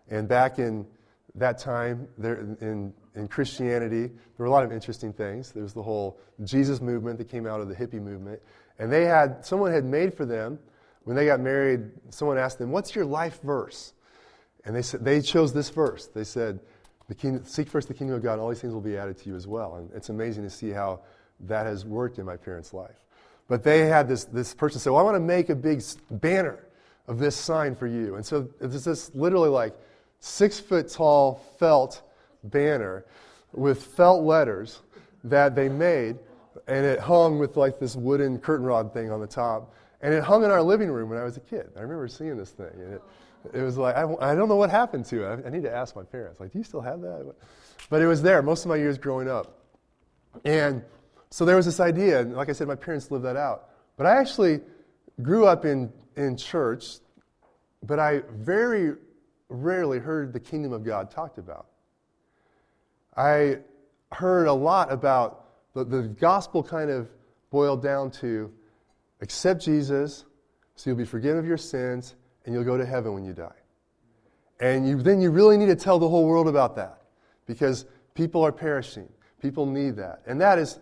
and 0.09 0.29
back 0.29 0.59
in 0.61 0.87
that 1.35 1.59
time, 1.59 2.07
there, 2.17 2.37
in, 2.61 2.95
in 3.17 3.27
Christianity, 3.29 4.07
there 4.07 4.39
were 4.39 4.47
a 4.47 4.51
lot 4.51 4.65
of 4.65 4.73
interesting 4.73 5.13
things. 5.13 5.53
There 5.53 5.63
was 5.63 5.73
the 5.73 5.83
whole 5.83 6.19
Jesus 6.45 6.81
movement 6.81 7.19
that 7.19 7.29
came 7.29 7.47
out 7.47 7.61
of 7.61 7.69
the 7.69 7.75
hippie 7.75 8.01
movement, 8.01 8.41
and 8.79 8.93
they 8.93 9.05
had 9.05 9.45
someone 9.45 9.73
had 9.73 9.85
made 9.85 10.15
for 10.15 10.25
them 10.25 10.59
when 11.05 11.17
they 11.17 11.27
got 11.27 11.41
married. 11.41 11.91
Someone 12.11 12.39
asked 12.39 12.59
them, 12.59 12.71
"What's 12.71 12.95
your 12.95 13.05
life 13.05 13.41
verse?" 13.43 13.95
And 14.65 14.77
they 14.77 14.83
said 14.83 15.05
they 15.05 15.21
chose 15.21 15.53
this 15.53 15.71
verse. 15.71 16.07
They 16.07 16.25
said, 16.25 16.61
the 17.09 17.15
kingdom, 17.15 17.45
"Seek 17.45 17.69
first 17.69 17.89
the 17.89 17.95
kingdom 17.95 18.17
of 18.17 18.23
God, 18.23 18.35
and 18.35 18.43
all 18.43 18.49
these 18.49 18.61
things 18.61 18.75
will 18.75 18.81
be 18.81 18.97
added 18.97 19.17
to 19.19 19.29
you 19.29 19.37
as 19.37 19.47
well." 19.47 19.77
And 19.77 19.91
it's 19.95 20.09
amazing 20.09 20.43
to 20.45 20.51
see 20.51 20.71
how 20.71 21.01
that 21.41 21.67
has 21.67 21.85
worked 21.85 22.19
in 22.19 22.25
my 22.25 22.37
parents' 22.37 22.73
life. 22.73 23.05
But 23.49 23.63
they 23.63 23.87
had 23.87 24.09
this, 24.09 24.25
this 24.25 24.55
person 24.55 24.81
say, 24.81 24.91
Well, 24.91 24.99
I 24.99 25.03
want 25.03 25.15
to 25.15 25.21
make 25.21 25.51
a 25.51 25.55
big 25.55 25.83
banner 26.11 26.67
of 27.07 27.19
this 27.19 27.37
sign 27.37 27.75
for 27.77 27.87
you. 27.87 28.17
And 28.17 28.27
so 28.27 28.49
it's 28.61 28.85
this 28.85 29.15
literally 29.15 29.49
like 29.49 29.75
six 30.19 30.59
foot 30.59 30.89
tall 30.89 31.43
felt 31.59 32.03
banner 32.51 33.05
with 33.53 33.83
felt 33.83 34.23
letters 34.23 34.81
that 35.25 35.55
they 35.55 35.69
made, 35.69 36.19
and 36.67 36.85
it 36.85 37.01
hung 37.01 37.39
with 37.39 37.57
like 37.57 37.79
this 37.79 37.97
wooden 37.97 38.39
curtain 38.39 38.67
rod 38.67 38.93
thing 38.93 39.11
on 39.11 39.21
the 39.21 39.27
top. 39.27 39.75
And 40.03 40.13
it 40.13 40.23
hung 40.23 40.45
in 40.45 40.51
our 40.51 40.63
living 40.63 40.91
room 40.91 41.09
when 41.09 41.19
I 41.19 41.25
was 41.25 41.37
a 41.37 41.41
kid. 41.41 41.71
I 41.77 41.81
remember 41.81 42.07
seeing 42.09 42.37
this 42.37 42.51
thing. 42.51 42.71
And 42.75 42.95
it, 42.95 43.03
it 43.55 43.63
was 43.63 43.79
like, 43.79 43.97
I, 43.97 44.03
I 44.21 44.35
don't 44.35 44.49
know 44.49 44.57
what 44.57 44.71
happened 44.71 45.07
to 45.07 45.25
it. 45.25 45.45
I, 45.45 45.49
I 45.49 45.51
need 45.51 45.63
to 45.63 45.75
ask 45.75 45.97
my 45.97 46.03
parents. 46.03 46.39
Like, 46.39 46.53
do 46.53 46.59
you 46.59 46.65
still 46.65 46.83
have 46.83 47.01
that? 47.01 47.35
But 47.89 48.03
it 48.03 48.07
was 48.07 48.23
there 48.23 48.43
most 48.43 48.65
of 48.65 48.69
my 48.69 48.77
years 48.77 48.99
growing 48.99 49.29
up. 49.29 49.59
And 50.45 50.83
so 51.31 51.45
there 51.45 51.57
was 51.57 51.67
this 51.67 51.81
idea, 51.81 52.21
and 52.21 52.35
like 52.35 52.49
I 52.49 52.53
said, 52.53 52.69
my 52.69 52.75
parents 52.75 53.11
lived 53.11 53.25
that 53.25 53.37
out. 53.37 53.71
But 53.97 54.07
I 54.07 54.17
actually 54.17 54.61
grew 55.23 55.47
up 55.47 55.65
in, 55.65 55.93
in 56.17 56.37
church, 56.37 56.99
but 57.83 57.99
I 57.99 58.23
very 58.33 58.97
rarely 59.49 59.99
heard 59.99 60.33
the 60.33 60.41
kingdom 60.41 60.73
of 60.73 60.85
God 60.85 61.11
talked 61.11 61.39
about. 61.39 61.67
I 63.17 63.59
heard 64.13 64.47
a 64.47 64.53
lot 64.53 64.93
about 64.93 65.45
the, 65.75 65.85
the 65.85 66.03
gospel 66.03 66.63
kind 66.63 66.91
of 66.91 67.09
boiled 67.51 67.83
down 67.83 68.11
to 68.11 68.53
accept 69.21 69.63
Jesus 69.63 70.25
so 70.75 70.91
you'll 70.91 70.99
be 70.99 71.05
forgiven 71.05 71.39
of 71.39 71.47
your 71.47 71.57
sins 71.57 72.15
and 72.45 72.55
you'll 72.55 72.65
go 72.65 72.77
to 72.77 72.85
heaven 72.85 73.15
when 73.15 73.25
you 73.25 73.33
die. 73.33 73.57
And 74.61 74.89
you, 74.89 75.03
then 75.03 75.21
you 75.21 75.31
really 75.31 75.57
need 75.57 75.67
to 75.67 75.77
tell 75.77 75.99
the 75.99 76.09
whole 76.09 76.27
world 76.27 76.49
about 76.49 76.77
that 76.77 77.03
because 77.47 77.87
people 78.15 78.43
are 78.43 78.53
perishing. 78.53 79.09
People 79.41 79.67
need 79.67 79.97
that. 79.97 80.23
And 80.27 80.41
that 80.41 80.59
is 80.59 80.79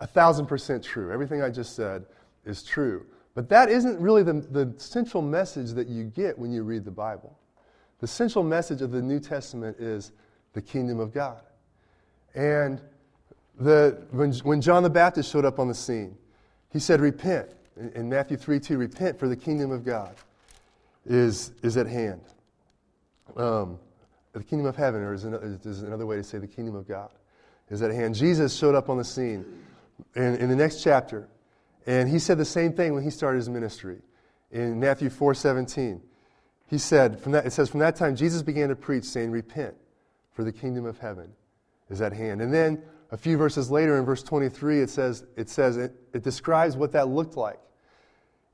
a 0.00 0.06
thousand 0.06 0.46
percent 0.46 0.82
true. 0.82 1.12
Everything 1.12 1.42
I 1.42 1.50
just 1.50 1.74
said 1.74 2.04
is 2.44 2.62
true. 2.62 3.06
But 3.34 3.48
that 3.48 3.68
isn't 3.68 3.98
really 3.98 4.22
the, 4.22 4.34
the 4.34 4.74
central 4.76 5.22
message 5.22 5.72
that 5.72 5.88
you 5.88 6.04
get 6.04 6.38
when 6.38 6.52
you 6.52 6.62
read 6.62 6.84
the 6.84 6.90
Bible. 6.90 7.38
The 8.00 8.06
central 8.06 8.44
message 8.44 8.80
of 8.80 8.90
the 8.90 9.02
New 9.02 9.20
Testament 9.20 9.78
is 9.78 10.12
the 10.52 10.62
kingdom 10.62 11.00
of 11.00 11.12
God. 11.12 11.40
And 12.34 12.80
the, 13.58 14.02
when, 14.10 14.32
when 14.32 14.60
John 14.60 14.82
the 14.82 14.90
Baptist 14.90 15.30
showed 15.30 15.44
up 15.44 15.58
on 15.58 15.68
the 15.68 15.74
scene, 15.74 16.16
he 16.70 16.78
said, 16.78 17.00
Repent. 17.00 17.50
In, 17.76 17.90
in 17.90 18.08
Matthew 18.08 18.36
3 18.36 18.60
2, 18.60 18.78
repent 18.78 19.18
for 19.18 19.28
the 19.28 19.36
kingdom 19.36 19.70
of 19.70 19.84
God 19.84 20.14
is, 21.06 21.52
is 21.62 21.76
at 21.76 21.86
hand. 21.86 22.20
Um, 23.36 23.78
the 24.32 24.42
kingdom 24.42 24.66
of 24.66 24.76
heaven, 24.76 25.00
or 25.02 25.14
is 25.14 25.24
another, 25.24 25.58
is 25.64 25.82
another 25.82 26.06
way 26.06 26.16
to 26.16 26.24
say 26.24 26.38
the 26.38 26.46
kingdom 26.46 26.74
of 26.74 26.88
God, 26.88 27.10
is 27.70 27.82
at 27.82 27.90
hand. 27.90 28.14
Jesus 28.14 28.54
showed 28.56 28.74
up 28.74 28.88
on 28.88 28.98
the 28.98 29.04
scene 29.04 29.44
in, 30.16 30.36
in 30.36 30.48
the 30.48 30.56
next 30.56 30.82
chapter, 30.82 31.28
and 31.86 32.08
he 32.08 32.18
said 32.18 32.38
the 32.38 32.44
same 32.44 32.72
thing 32.72 32.94
when 32.94 33.04
he 33.04 33.10
started 33.10 33.38
his 33.38 33.48
ministry. 33.48 33.98
In 34.50 34.78
Matthew 34.80 35.10
4 35.10 35.34
17, 35.34 36.00
he 36.66 36.78
said, 36.78 37.20
from 37.20 37.32
that, 37.32 37.46
it 37.46 37.52
says, 37.52 37.68
From 37.68 37.80
that 37.80 37.96
time 37.96 38.16
Jesus 38.16 38.42
began 38.42 38.68
to 38.68 38.76
preach, 38.76 39.04
saying, 39.04 39.30
Repent, 39.30 39.74
for 40.32 40.42
the 40.42 40.52
kingdom 40.52 40.84
of 40.86 40.98
heaven 40.98 41.32
is 41.90 42.00
at 42.00 42.12
hand. 42.12 42.40
And 42.40 42.52
then 42.52 42.82
a 43.10 43.16
few 43.16 43.36
verses 43.36 43.70
later, 43.70 43.98
in 43.98 44.04
verse 44.04 44.22
23, 44.22 44.80
it 44.80 44.90
says, 44.90 45.24
it, 45.36 45.48
says 45.48 45.76
it, 45.76 45.94
it 46.12 46.22
describes 46.22 46.76
what 46.76 46.92
that 46.92 47.08
looked 47.08 47.36
like. 47.36 47.60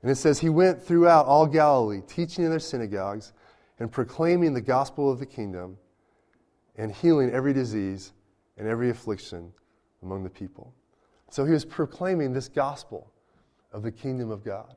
And 0.01 0.11
it 0.11 0.15
says, 0.15 0.39
He 0.39 0.49
went 0.49 0.81
throughout 0.83 1.25
all 1.25 1.45
Galilee, 1.45 2.01
teaching 2.07 2.43
in 2.43 2.49
their 2.49 2.59
synagogues 2.59 3.33
and 3.79 3.91
proclaiming 3.91 4.53
the 4.53 4.61
gospel 4.61 5.11
of 5.11 5.19
the 5.19 5.25
kingdom 5.25 5.77
and 6.75 6.91
healing 6.91 7.31
every 7.31 7.53
disease 7.53 8.13
and 8.57 8.67
every 8.67 8.89
affliction 8.89 9.51
among 10.03 10.23
the 10.23 10.29
people. 10.29 10.73
So 11.29 11.45
he 11.45 11.51
was 11.51 11.65
proclaiming 11.65 12.33
this 12.33 12.47
gospel 12.47 13.11
of 13.71 13.83
the 13.83 13.91
kingdom 13.91 14.31
of 14.31 14.43
God. 14.43 14.75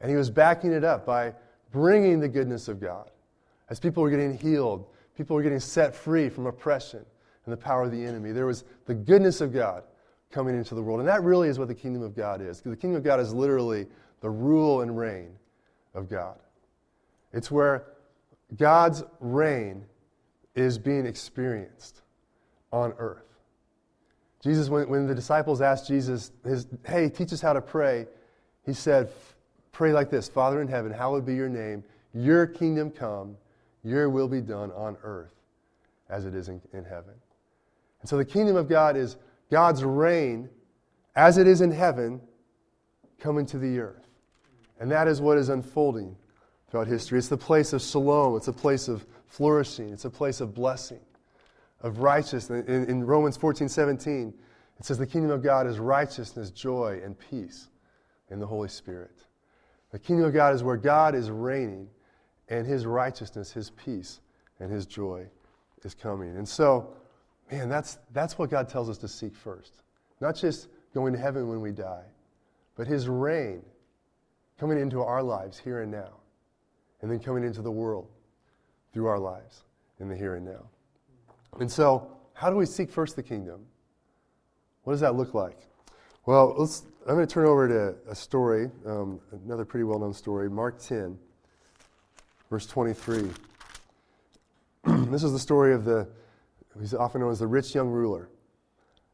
And 0.00 0.10
he 0.10 0.16
was 0.16 0.30
backing 0.30 0.72
it 0.72 0.84
up 0.84 1.04
by 1.04 1.34
bringing 1.72 2.20
the 2.20 2.28
goodness 2.28 2.68
of 2.68 2.80
God. 2.80 3.10
As 3.68 3.80
people 3.80 4.02
were 4.02 4.10
getting 4.10 4.38
healed, 4.38 4.86
people 5.16 5.34
were 5.34 5.42
getting 5.42 5.60
set 5.60 5.94
free 5.94 6.28
from 6.28 6.46
oppression 6.46 7.04
and 7.46 7.52
the 7.52 7.56
power 7.56 7.84
of 7.84 7.92
the 7.92 8.04
enemy. 8.04 8.32
There 8.32 8.46
was 8.46 8.64
the 8.84 8.94
goodness 8.94 9.40
of 9.40 9.52
God 9.52 9.84
coming 10.30 10.56
into 10.56 10.74
the 10.74 10.82
world. 10.82 11.00
And 11.00 11.08
that 11.08 11.22
really 11.22 11.48
is 11.48 11.58
what 11.58 11.68
the 11.68 11.74
kingdom 11.74 12.02
of 12.02 12.14
God 12.14 12.42
is. 12.42 12.60
The 12.60 12.76
kingdom 12.76 12.98
of 12.98 13.04
God 13.04 13.20
is 13.20 13.32
literally 13.32 13.86
the 14.20 14.28
rule 14.28 14.82
and 14.82 14.98
reign 14.98 15.30
of 15.94 16.10
God. 16.10 16.36
It's 17.32 17.50
where 17.50 17.84
God's 18.56 19.02
reign 19.20 19.84
is 20.54 20.78
being 20.78 21.06
experienced 21.06 22.02
on 22.72 22.92
earth. 22.98 23.22
Jesus, 24.42 24.68
when, 24.68 24.88
when 24.88 25.06
the 25.06 25.14
disciples 25.14 25.60
asked 25.60 25.88
Jesus, 25.88 26.32
his, 26.44 26.66
hey, 26.86 27.08
teach 27.08 27.32
us 27.32 27.40
how 27.40 27.52
to 27.52 27.60
pray, 27.60 28.06
he 28.64 28.72
said, 28.72 29.10
pray 29.72 29.92
like 29.92 30.10
this 30.10 30.28
Father 30.28 30.60
in 30.60 30.68
heaven, 30.68 30.92
hallowed 30.92 31.26
be 31.26 31.34
your 31.34 31.48
name. 31.48 31.84
Your 32.14 32.46
kingdom 32.46 32.90
come, 32.90 33.36
your 33.84 34.08
will 34.08 34.28
be 34.28 34.40
done 34.40 34.72
on 34.72 34.96
earth 35.02 35.34
as 36.08 36.24
it 36.24 36.34
is 36.34 36.48
in, 36.48 36.60
in 36.72 36.84
heaven. 36.84 37.14
And 38.06 38.08
so 38.08 38.18
the 38.18 38.24
kingdom 38.24 38.54
of 38.54 38.68
God 38.68 38.96
is 38.96 39.16
God's 39.50 39.82
reign 39.82 40.48
as 41.16 41.38
it 41.38 41.48
is 41.48 41.60
in 41.60 41.72
heaven 41.72 42.20
coming 43.18 43.44
to 43.46 43.58
the 43.58 43.80
earth. 43.80 44.06
And 44.78 44.88
that 44.92 45.08
is 45.08 45.20
what 45.20 45.36
is 45.38 45.48
unfolding 45.48 46.14
throughout 46.70 46.86
history. 46.86 47.18
It's 47.18 47.26
the 47.26 47.36
place 47.36 47.72
of 47.72 47.82
shalom, 47.82 48.36
it's 48.36 48.46
a 48.46 48.52
place 48.52 48.86
of 48.86 49.04
flourishing, 49.26 49.92
it's 49.92 50.04
a 50.04 50.10
place 50.10 50.40
of 50.40 50.54
blessing 50.54 51.00
of 51.80 51.98
righteousness. 51.98 52.68
In, 52.68 52.84
in, 52.84 53.02
Romans 53.02 53.36
14, 53.36 53.68
17, 53.68 54.32
it 54.78 54.84
says 54.84 54.98
the 54.98 55.04
kingdom 55.04 55.32
of 55.32 55.42
God 55.42 55.66
is 55.66 55.80
righteousness, 55.80 56.52
joy, 56.52 57.00
and 57.04 57.18
peace 57.18 57.70
in 58.30 58.38
the 58.38 58.46
Holy 58.46 58.68
Spirit. 58.68 59.24
The 59.90 59.98
kingdom 59.98 60.26
of 60.26 60.32
God 60.32 60.54
is 60.54 60.62
where 60.62 60.76
God 60.76 61.16
is 61.16 61.28
reigning, 61.28 61.88
and 62.50 62.68
his 62.68 62.86
righteousness, 62.86 63.50
his 63.50 63.70
peace, 63.70 64.20
and 64.60 64.70
his 64.70 64.86
joy 64.86 65.26
is 65.82 65.92
coming. 65.92 66.36
And 66.36 66.48
so, 66.48 66.94
man, 67.50 67.68
that's, 67.68 67.98
that's 68.12 68.38
what 68.38 68.50
God 68.50 68.68
tells 68.68 68.88
us 68.88 68.98
to 68.98 69.08
seek 69.08 69.34
first. 69.34 69.82
Not 70.20 70.36
just 70.36 70.68
going 70.94 71.12
to 71.12 71.18
heaven 71.18 71.48
when 71.48 71.60
we 71.60 71.72
die, 71.72 72.04
but 72.76 72.86
his 72.86 73.08
reign 73.08 73.62
coming 74.58 74.78
into 74.78 75.02
our 75.02 75.22
lives 75.22 75.58
here 75.58 75.82
and 75.82 75.92
now, 75.92 76.10
and 77.02 77.10
then 77.10 77.18
coming 77.20 77.44
into 77.44 77.62
the 77.62 77.70
world 77.70 78.08
through 78.92 79.06
our 79.06 79.18
lives 79.18 79.64
in 80.00 80.08
the 80.08 80.16
here 80.16 80.36
and 80.36 80.44
now. 80.44 80.68
And 81.60 81.70
so, 81.70 82.10
how 82.34 82.50
do 82.50 82.56
we 82.56 82.66
seek 82.66 82.90
first 82.90 83.16
the 83.16 83.22
kingdom? 83.22 83.60
What 84.84 84.92
does 84.92 85.00
that 85.00 85.14
look 85.14 85.34
like? 85.34 85.58
Well, 86.26 86.56
I'm 87.08 87.14
going 87.14 87.26
to 87.26 87.32
turn 87.32 87.46
over 87.46 87.68
to 87.68 88.10
a 88.10 88.14
story, 88.14 88.70
um, 88.84 89.20
another 89.44 89.64
pretty 89.64 89.84
well 89.84 89.98
known 89.98 90.12
story, 90.12 90.50
Mark 90.50 90.80
10, 90.80 91.18
verse 92.50 92.66
23. 92.66 93.30
this 95.10 95.22
is 95.22 95.32
the 95.32 95.38
story 95.38 95.72
of 95.72 95.84
the, 95.84 96.08
he's 96.80 96.94
often 96.94 97.20
known 97.20 97.30
as 97.30 97.38
the 97.38 97.46
rich 97.46 97.74
young 97.74 97.88
ruler. 97.88 98.28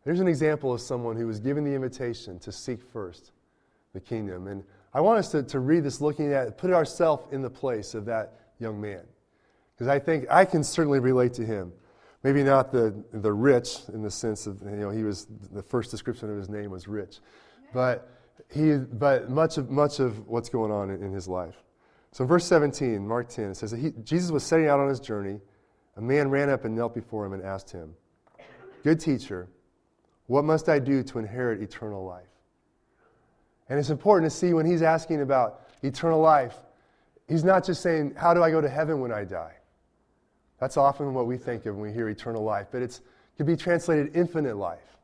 Here's 0.04 0.21
an 0.21 0.28
example 0.28 0.73
of 0.73 0.81
someone 0.81 1.16
who 1.16 1.26
was 1.26 1.38
given 1.38 1.64
the 1.64 1.75
invitation 1.75 2.38
to 2.40 2.52
seek 2.52 2.83
first 2.83 3.33
the 3.92 4.00
kingdom. 4.00 4.49
And 4.49 4.64
I 4.95 5.00
want 5.00 5.19
us 5.19 5.31
to, 5.31 5.42
to 5.45 5.61
read 5.61 5.85
this 5.85 6.00
looking 6.00 6.33
at, 6.33 6.59
put 6.59 6.71
ourselves 6.71 7.25
in 7.33 7.42
the 7.42 7.50
place 7.50 7.95
of 7.95 8.04
that 8.07 8.35
young 8.59 8.81
man. 8.81 9.02
Because 9.75 9.88
I 9.88 9.99
think 9.99 10.26
I 10.31 10.45
can 10.45 10.64
certainly 10.64 10.99
relate 10.99 11.35
to 11.35 11.45
him. 11.45 11.73
Maybe 12.23 12.42
not 12.42 12.71
the, 12.71 12.95
the 13.12 13.33
rich 13.33 13.78
in 13.92 14.02
the 14.02 14.11
sense 14.11 14.47
of, 14.47 14.62
you 14.62 14.76
know, 14.76 14.90
he 14.90 15.02
was, 15.02 15.26
the 15.52 15.62
first 15.62 15.90
description 15.90 16.31
of 16.31 16.37
his 16.37 16.49
name 16.49 16.71
was 16.71 16.87
rich. 16.87 17.19
But, 17.75 18.09
he, 18.52 18.76
but 18.76 19.28
much, 19.28 19.59
of, 19.59 19.71
much 19.71 19.99
of 19.99 20.28
what's 20.28 20.49
going 20.49 20.71
on 20.71 20.90
in, 20.90 21.02
in 21.02 21.12
his 21.12 21.26
life. 21.26 21.57
So 22.12 22.25
in 22.25 22.28
verse 22.28 22.45
17, 22.45 23.07
Mark 23.07 23.28
10, 23.28 23.50
it 23.50 23.57
says 23.57 23.71
that 23.73 23.81
he, 23.81 23.92
Jesus 24.04 24.31
was 24.31 24.45
setting 24.45 24.69
out 24.69 24.78
on 24.78 24.88
his 24.88 25.00
journey. 25.00 25.40
A 25.96 26.00
man 26.00 26.30
ran 26.30 26.49
up 26.49 26.64
and 26.64 26.75
knelt 26.75 26.94
before 26.94 27.26
him 27.26 27.32
and 27.32 27.42
asked 27.42 27.70
him, 27.70 27.94
Good 28.82 29.00
teacher, 29.00 29.49
what 30.26 30.44
must 30.44 30.68
I 30.68 30.78
do 30.78 31.02
to 31.02 31.18
inherit 31.18 31.62
eternal 31.62 32.04
life? 32.04 32.25
And 33.68 33.78
it's 33.78 33.90
important 33.90 34.30
to 34.30 34.37
see 34.37 34.54
when 34.54 34.66
he's 34.66 34.82
asking 34.82 35.20
about 35.20 35.62
eternal 35.82 36.20
life, 36.20 36.56
he's 37.28 37.44
not 37.44 37.64
just 37.64 37.82
saying, 37.82 38.14
How 38.16 38.34
do 38.34 38.42
I 38.42 38.50
go 38.50 38.61
to 38.61 38.68
heaven 38.68 39.00
when 39.00 39.12
I 39.12 39.25
die? 39.25 39.54
That's 40.58 40.76
often 40.76 41.12
what 41.12 41.26
we 41.26 41.37
think 41.37 41.66
of 41.66 41.76
when 41.76 41.88
we 41.88 41.92
hear 41.92 42.08
eternal 42.08 42.42
life, 42.42 42.68
but 42.70 42.82
it 42.82 43.00
could 43.37 43.46
be 43.46 43.56
translated 43.56 44.16
infinite 44.16 44.56
life. 44.56 44.96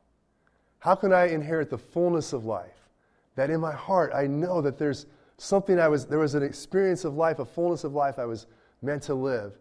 How 0.79 0.95
can 0.95 1.11
I 1.11 1.27
inherit 1.27 1.69
the 1.69 1.77
fullness 1.77 2.33
of 2.33 2.45
life? 2.45 2.89
That 3.35 3.49
in 3.49 3.59
my 3.59 3.73
heart 3.73 4.11
I 4.13 4.27
know 4.27 4.61
that 4.61 4.77
there's 4.77 5.05
something 5.37 5.79
I 5.79 5.87
was, 5.87 6.05
there 6.05 6.19
was 6.19 6.35
an 6.35 6.43
experience 6.43 7.05
of 7.05 7.15
life, 7.15 7.39
a 7.39 7.45
fullness 7.45 7.83
of 7.83 7.93
life 7.93 8.19
I 8.19 8.25
was 8.25 8.47
meant 8.81 9.03
to 9.03 9.13
live. 9.13 9.57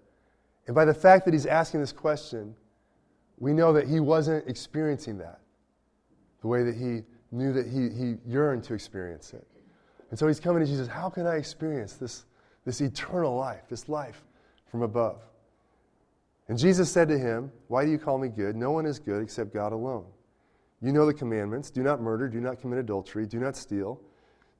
And 0.69 0.75
by 0.75 0.85
the 0.85 0.95
fact 0.95 1.25
that 1.25 1.33
he's 1.33 1.47
asking 1.47 1.81
this 1.81 1.93
question, 1.93 2.55
we 3.39 3.55
know 3.55 3.73
that 3.73 3.89
he 3.89 4.01
wasn't 4.01 4.47
experiencing 4.47 5.17
that 5.19 5.41
the 6.43 6.47
way 6.47 6.63
that 6.63 6.75
he 6.75 7.03
knew 7.33 7.53
that 7.55 7.67
he, 7.67 7.89
he 7.89 8.17
yearned 8.27 8.63
to 8.65 8.75
experience 8.75 9.33
it. 9.33 9.47
And 10.11 10.19
so 10.19 10.29
he's 10.29 10.39
coming 10.39 10.61
to 10.61 10.67
Jesus, 10.67 10.87
how 10.87 11.09
can 11.09 11.27
I 11.27 11.37
experience 11.37 11.95
this, 11.95 12.27
this 12.65 12.81
eternal 12.81 13.35
life, 13.35 13.63
this 13.69 13.89
life 13.89 14.23
from 14.71 14.83
above? 14.83 15.23
And 16.49 16.59
Jesus 16.59 16.91
said 16.91 17.09
to 17.09 17.19
him, 17.19 17.51
Why 17.69 17.85
do 17.85 17.91
you 17.91 17.99
call 17.99 18.19
me 18.19 18.29
good? 18.29 18.55
No 18.55 18.71
one 18.71 18.87
is 18.87 18.99
good 18.99 19.23
except 19.23 19.53
God 19.53 19.73
alone. 19.73 20.05
You 20.81 20.93
know 20.93 21.07
the 21.07 21.15
commandments 21.15 21.71
do 21.71 21.83
not 21.83 22.01
murder, 22.01 22.29
do 22.29 22.41
not 22.41 22.61
commit 22.61 22.79
adultery, 22.79 23.27
do 23.27 23.39
not 23.39 23.57
steal, 23.57 24.01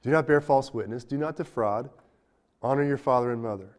do 0.03 0.11
not 0.11 0.27
bear 0.27 0.41
false 0.41 0.73
witness, 0.75 1.05
do 1.05 1.17
not 1.17 1.37
defraud, 1.37 1.91
honor 2.63 2.83
your 2.83 2.97
father 2.97 3.31
and 3.31 3.43
mother. 3.43 3.78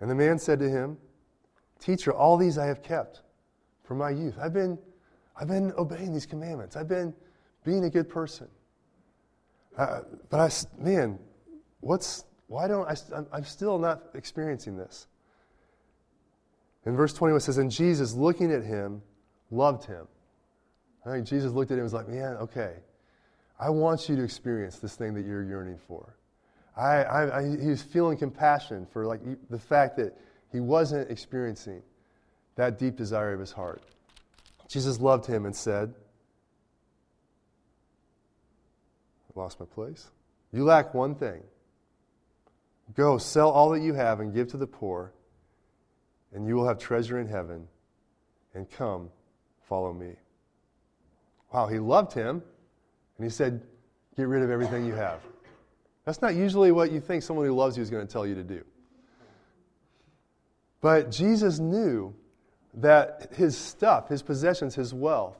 And 0.00 0.10
the 0.10 0.14
man 0.14 0.38
said 0.38 0.58
to 0.60 0.68
him, 0.68 0.98
Teacher, 1.80 2.12
all 2.12 2.36
these 2.36 2.58
I 2.58 2.66
have 2.66 2.82
kept 2.82 3.22
from 3.84 3.98
my 3.98 4.10
youth. 4.10 4.36
I've 4.40 4.52
been, 4.52 4.78
I've 5.36 5.48
been 5.48 5.72
obeying 5.78 6.12
these 6.12 6.26
commandments, 6.26 6.76
I've 6.76 6.88
been 6.88 7.14
being 7.64 7.84
a 7.84 7.90
good 7.90 8.08
person. 8.08 8.48
Uh, 9.76 10.00
but 10.28 10.40
I, 10.40 10.82
man, 10.82 11.18
what's, 11.80 12.24
why 12.48 12.66
don't 12.66 12.88
I, 12.88 12.96
I'm 13.32 13.44
still 13.44 13.78
not 13.78 14.02
experiencing 14.14 14.76
this. 14.76 15.06
In 16.84 16.96
verse 16.96 17.12
21, 17.12 17.36
it 17.38 17.40
says, 17.42 17.58
And 17.58 17.70
Jesus, 17.70 18.14
looking 18.14 18.50
at 18.50 18.64
him, 18.64 19.02
loved 19.50 19.84
him. 19.84 20.08
I 21.06 21.10
think 21.10 21.26
Jesus 21.26 21.52
looked 21.52 21.70
at 21.70 21.74
him 21.74 21.80
and 21.80 21.84
was 21.84 21.92
like, 21.92 22.08
Man, 22.08 22.36
okay, 22.36 22.74
I 23.58 23.70
want 23.70 24.08
you 24.08 24.16
to 24.16 24.22
experience 24.22 24.78
this 24.78 24.96
thing 24.96 25.14
that 25.14 25.24
you're 25.24 25.44
yearning 25.44 25.78
for. 25.86 26.16
I, 26.78 27.02
I, 27.02 27.38
I, 27.38 27.56
he 27.60 27.66
was 27.66 27.82
feeling 27.82 28.16
compassion 28.16 28.86
for 28.92 29.04
like 29.04 29.20
the 29.50 29.58
fact 29.58 29.96
that 29.96 30.16
he 30.52 30.60
wasn't 30.60 31.10
experiencing 31.10 31.82
that 32.54 32.78
deep 32.78 32.96
desire 32.96 33.34
of 33.34 33.40
his 33.40 33.50
heart. 33.50 33.82
Jesus 34.68 35.00
loved 35.00 35.26
him 35.26 35.44
and 35.44 35.54
said, 35.54 35.92
I 39.36 39.40
lost 39.40 39.58
my 39.58 39.66
place. 39.66 40.08
You 40.52 40.64
lack 40.64 40.94
one 40.94 41.14
thing. 41.14 41.42
Go, 42.94 43.18
sell 43.18 43.50
all 43.50 43.70
that 43.70 43.80
you 43.80 43.94
have 43.94 44.20
and 44.20 44.32
give 44.32 44.48
to 44.48 44.56
the 44.56 44.66
poor, 44.66 45.12
and 46.32 46.46
you 46.46 46.54
will 46.54 46.66
have 46.66 46.78
treasure 46.78 47.18
in 47.18 47.26
heaven. 47.26 47.66
And 48.54 48.70
come, 48.70 49.10
follow 49.68 49.92
me. 49.92 50.12
Wow, 51.52 51.66
he 51.66 51.78
loved 51.78 52.12
him, 52.12 52.42
and 53.18 53.24
he 53.24 53.30
said, 53.30 53.62
Get 54.16 54.26
rid 54.26 54.42
of 54.42 54.50
everything 54.50 54.84
you 54.84 54.94
have. 54.94 55.20
That's 56.08 56.22
not 56.22 56.34
usually 56.34 56.72
what 56.72 56.90
you 56.90 57.00
think 57.00 57.22
someone 57.22 57.44
who 57.44 57.52
loves 57.52 57.76
you 57.76 57.82
is 57.82 57.90
going 57.90 58.06
to 58.06 58.10
tell 58.10 58.26
you 58.26 58.34
to 58.36 58.42
do. 58.42 58.64
But 60.80 61.10
Jesus 61.10 61.58
knew 61.58 62.14
that 62.72 63.34
his 63.34 63.58
stuff, 63.58 64.08
his 64.08 64.22
possessions, 64.22 64.74
his 64.74 64.94
wealth, 64.94 65.36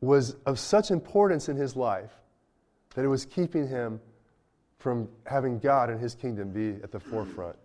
was 0.00 0.36
of 0.46 0.58
such 0.58 0.90
importance 0.90 1.50
in 1.50 1.58
his 1.58 1.76
life 1.76 2.10
that 2.94 3.04
it 3.04 3.08
was 3.08 3.26
keeping 3.26 3.68
him 3.68 4.00
from 4.78 5.10
having 5.26 5.58
God 5.58 5.90
and 5.90 6.00
his 6.00 6.14
kingdom 6.14 6.48
be 6.48 6.82
at 6.82 6.90
the 6.90 6.98
forefront 6.98 7.56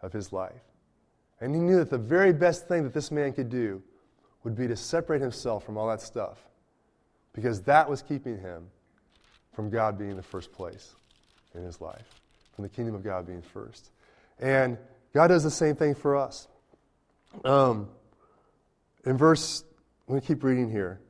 of 0.00 0.12
his 0.12 0.32
life. 0.32 0.64
And 1.40 1.54
he 1.54 1.60
knew 1.60 1.76
that 1.76 1.90
the 1.90 1.98
very 1.98 2.32
best 2.32 2.66
thing 2.66 2.82
that 2.82 2.92
this 2.92 3.12
man 3.12 3.32
could 3.32 3.48
do 3.48 3.80
would 4.42 4.56
be 4.56 4.66
to 4.66 4.74
separate 4.74 5.20
himself 5.20 5.64
from 5.64 5.78
all 5.78 5.86
that 5.86 6.00
stuff 6.00 6.40
because 7.32 7.62
that 7.62 7.88
was 7.88 8.02
keeping 8.02 8.40
him 8.40 8.66
from 9.56 9.70
God 9.70 9.98
being 9.98 10.16
the 10.16 10.22
first 10.22 10.52
place 10.52 10.94
in 11.54 11.64
his 11.64 11.80
life, 11.80 12.20
from 12.54 12.62
the 12.62 12.68
kingdom 12.68 12.94
of 12.94 13.02
God 13.02 13.26
being 13.26 13.40
first. 13.40 13.90
And 14.38 14.76
God 15.14 15.28
does 15.28 15.42
the 15.42 15.50
same 15.50 15.74
thing 15.74 15.94
for 15.94 16.14
us. 16.14 16.46
Um, 17.42 17.88
in 19.06 19.16
verse, 19.16 19.64
let 20.06 20.16
me 20.16 20.20
keep 20.20 20.44
reading 20.44 20.70
here. 20.70 21.00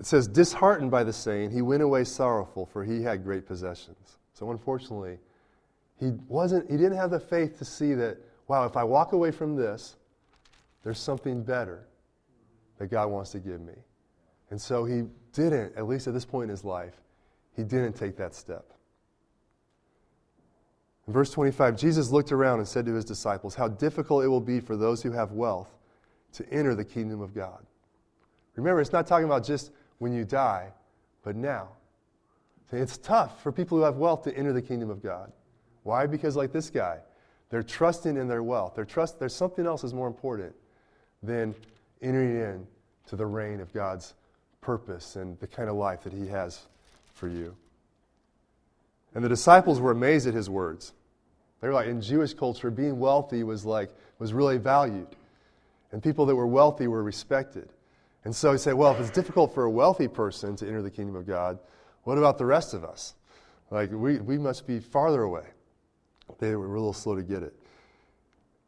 It 0.00 0.06
says, 0.06 0.26
disheartened 0.26 0.90
by 0.90 1.04
the 1.04 1.12
saying, 1.12 1.50
he 1.50 1.60
went 1.60 1.82
away 1.82 2.04
sorrowful, 2.04 2.64
for 2.64 2.82
he 2.82 3.02
had 3.02 3.22
great 3.22 3.46
possessions. 3.46 4.16
So 4.32 4.50
unfortunately, 4.50 5.18
he 6.00 6.12
wasn't, 6.28 6.70
he 6.70 6.78
didn't 6.78 6.96
have 6.96 7.10
the 7.10 7.20
faith 7.20 7.58
to 7.58 7.66
see 7.66 7.92
that, 7.92 8.16
wow, 8.48 8.64
if 8.64 8.76
I 8.76 8.84
walk 8.84 9.12
away 9.12 9.32
from 9.32 9.54
this, 9.54 9.96
there's 10.82 10.98
something 10.98 11.42
better 11.42 11.86
that 12.78 12.90
God 12.90 13.10
wants 13.10 13.32
to 13.32 13.38
give 13.38 13.60
me. 13.60 13.74
And 14.52 14.60
so 14.60 14.84
he 14.84 15.04
didn't, 15.32 15.74
at 15.78 15.88
least 15.88 16.06
at 16.06 16.12
this 16.12 16.26
point 16.26 16.44
in 16.44 16.50
his 16.50 16.62
life, 16.62 17.00
he 17.56 17.62
didn't 17.62 17.94
take 17.94 18.18
that 18.18 18.34
step. 18.34 18.74
In 21.06 21.14
verse 21.14 21.30
25, 21.30 21.74
Jesus 21.74 22.10
looked 22.10 22.32
around 22.32 22.58
and 22.58 22.68
said 22.68 22.84
to 22.84 22.92
his 22.92 23.06
disciples, 23.06 23.54
How 23.54 23.66
difficult 23.66 24.24
it 24.24 24.28
will 24.28 24.42
be 24.42 24.60
for 24.60 24.76
those 24.76 25.02
who 25.02 25.10
have 25.10 25.32
wealth 25.32 25.74
to 26.34 26.46
enter 26.52 26.74
the 26.74 26.84
kingdom 26.84 27.22
of 27.22 27.34
God. 27.34 27.64
Remember, 28.56 28.82
it's 28.82 28.92
not 28.92 29.06
talking 29.06 29.24
about 29.24 29.42
just 29.42 29.72
when 30.00 30.12
you 30.12 30.22
die, 30.22 30.68
but 31.24 31.34
now. 31.34 31.70
It's 32.72 32.98
tough 32.98 33.42
for 33.42 33.52
people 33.52 33.78
who 33.78 33.84
have 33.84 33.96
wealth 33.96 34.22
to 34.24 34.36
enter 34.36 34.52
the 34.52 34.60
kingdom 34.60 34.90
of 34.90 35.02
God. 35.02 35.32
Why? 35.82 36.06
Because, 36.06 36.36
like 36.36 36.52
this 36.52 36.68
guy, 36.68 36.98
they're 37.48 37.62
trusting 37.62 38.18
in 38.18 38.28
their 38.28 38.42
wealth. 38.42 38.74
They're 38.76 38.84
trust, 38.84 39.18
there's 39.18 39.34
something 39.34 39.64
else 39.64 39.82
is 39.82 39.94
more 39.94 40.08
important 40.08 40.54
than 41.22 41.54
entering 42.02 42.36
in 42.36 42.66
to 43.06 43.16
the 43.16 43.24
reign 43.24 43.58
of 43.58 43.72
God's 43.72 44.12
purpose 44.62 45.16
and 45.16 45.38
the 45.40 45.46
kind 45.46 45.68
of 45.68 45.76
life 45.76 46.04
that 46.04 46.14
He 46.14 46.28
has 46.28 46.66
for 47.12 47.28
you. 47.28 47.54
And 49.14 49.22
the 49.22 49.28
disciples 49.28 49.80
were 49.80 49.90
amazed 49.90 50.26
at 50.26 50.34
his 50.34 50.48
words. 50.48 50.92
They 51.60 51.68
were 51.68 51.74
like, 51.74 51.86
in 51.86 52.00
Jewish 52.00 52.34
culture, 52.34 52.70
being 52.70 52.98
wealthy 52.98 53.44
was 53.44 53.64
like, 53.64 53.90
was 54.18 54.32
really 54.32 54.58
valued. 54.58 55.08
And 55.92 56.02
people 56.02 56.26
that 56.26 56.34
were 56.34 56.46
wealthy 56.46 56.86
were 56.86 57.02
respected. 57.02 57.68
And 58.24 58.34
so 58.34 58.52
he 58.52 58.58
said, 58.58 58.74
well, 58.74 58.92
if 58.92 59.00
it's 59.00 59.10
difficult 59.10 59.54
for 59.54 59.64
a 59.64 59.70
wealthy 59.70 60.08
person 60.08 60.56
to 60.56 60.66
enter 60.66 60.82
the 60.82 60.90
kingdom 60.90 61.16
of 61.16 61.26
God, 61.26 61.58
what 62.04 62.18
about 62.18 62.38
the 62.38 62.46
rest 62.46 62.72
of 62.74 62.84
us? 62.84 63.14
Like, 63.70 63.90
we, 63.92 64.18
we 64.18 64.38
must 64.38 64.66
be 64.66 64.80
farther 64.80 65.22
away. 65.22 65.46
They 66.38 66.56
were 66.56 66.66
a 66.66 66.78
little 66.78 66.92
slow 66.92 67.14
to 67.14 67.22
get 67.22 67.42
it. 67.42 67.54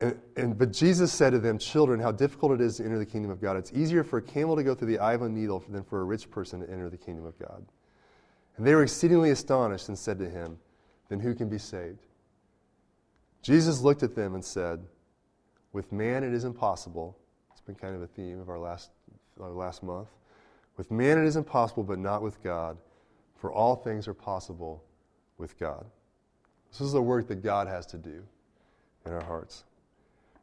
And, 0.01 0.59
but 0.59 0.73
Jesus 0.73 1.13
said 1.13 1.31
to 1.31 1.39
them, 1.39 1.59
Children, 1.59 2.01
how 2.01 2.13
difficult 2.13 2.53
it 2.53 2.61
is 2.61 2.77
to 2.77 2.85
enter 2.85 2.99
the 2.99 3.07
kingdom 3.07 3.31
of 3.31 3.41
God. 3.41 3.57
It's 3.57 3.73
easier 3.73 4.03
for 4.03 4.19
a 4.19 4.23
camel 4.23 4.57
to 4.57 4.63
go 4.63 4.75
through 4.75 4.89
the 4.89 4.99
eye 4.99 5.15
of 5.15 5.23
a 5.23 5.29
needle 5.29 5.65
than 5.69 5.85
for 5.85 6.01
a 6.01 6.05
rich 6.05 6.31
person 6.31 6.61
to 6.61 6.71
enter 6.71 6.91
the 6.91 6.97
kingdom 6.97 7.25
of 7.25 7.39
God. 7.39 7.65
And 8.57 8.67
they 8.67 8.75
were 8.75 8.83
exceedingly 8.83 9.31
astonished 9.31 9.89
and 9.89 9.99
said 9.99 10.19
to 10.19 10.29
him, 10.29 10.59
Then 11.09 11.21
who 11.21 11.35
can 11.35 11.49
be 11.49 11.59
saved? 11.59 12.07
Jesus 13.43 13.81
looked 13.81 14.03
at 14.03 14.15
them 14.15 14.35
and 14.35 14.45
said, 14.45 14.85
With 15.73 15.93
man 15.93 16.25
it 16.25 16.33
is 16.33 16.45
impossible. 16.45 17.17
It's 17.53 17.61
been 17.61 17.75
kind 17.75 17.95
of 17.95 18.03
a 18.03 18.07
theme 18.07 18.41
of 18.41 18.49
our 18.49 18.59
last, 18.59 18.91
our 19.41 19.51
last 19.51 19.83
month. 19.83 20.09
With 20.77 20.91
man 20.91 21.19
it 21.19 21.25
is 21.25 21.37
impossible, 21.37 21.85
but 21.85 21.99
not 21.99 22.21
with 22.21 22.43
God, 22.43 22.77
for 23.37 23.53
all 23.53 23.77
things 23.77 24.09
are 24.09 24.15
possible 24.15 24.83
with 25.39 25.59
God. 25.59 25.85
This 26.71 26.81
is 26.81 26.93
the 26.93 27.03
work 27.03 27.29
that 27.29 27.43
God 27.43 27.69
has 27.69 27.87
to 27.87 27.99
do 27.99 28.25
in 29.07 29.13
our 29.13 29.23
hearts. 29.23 29.65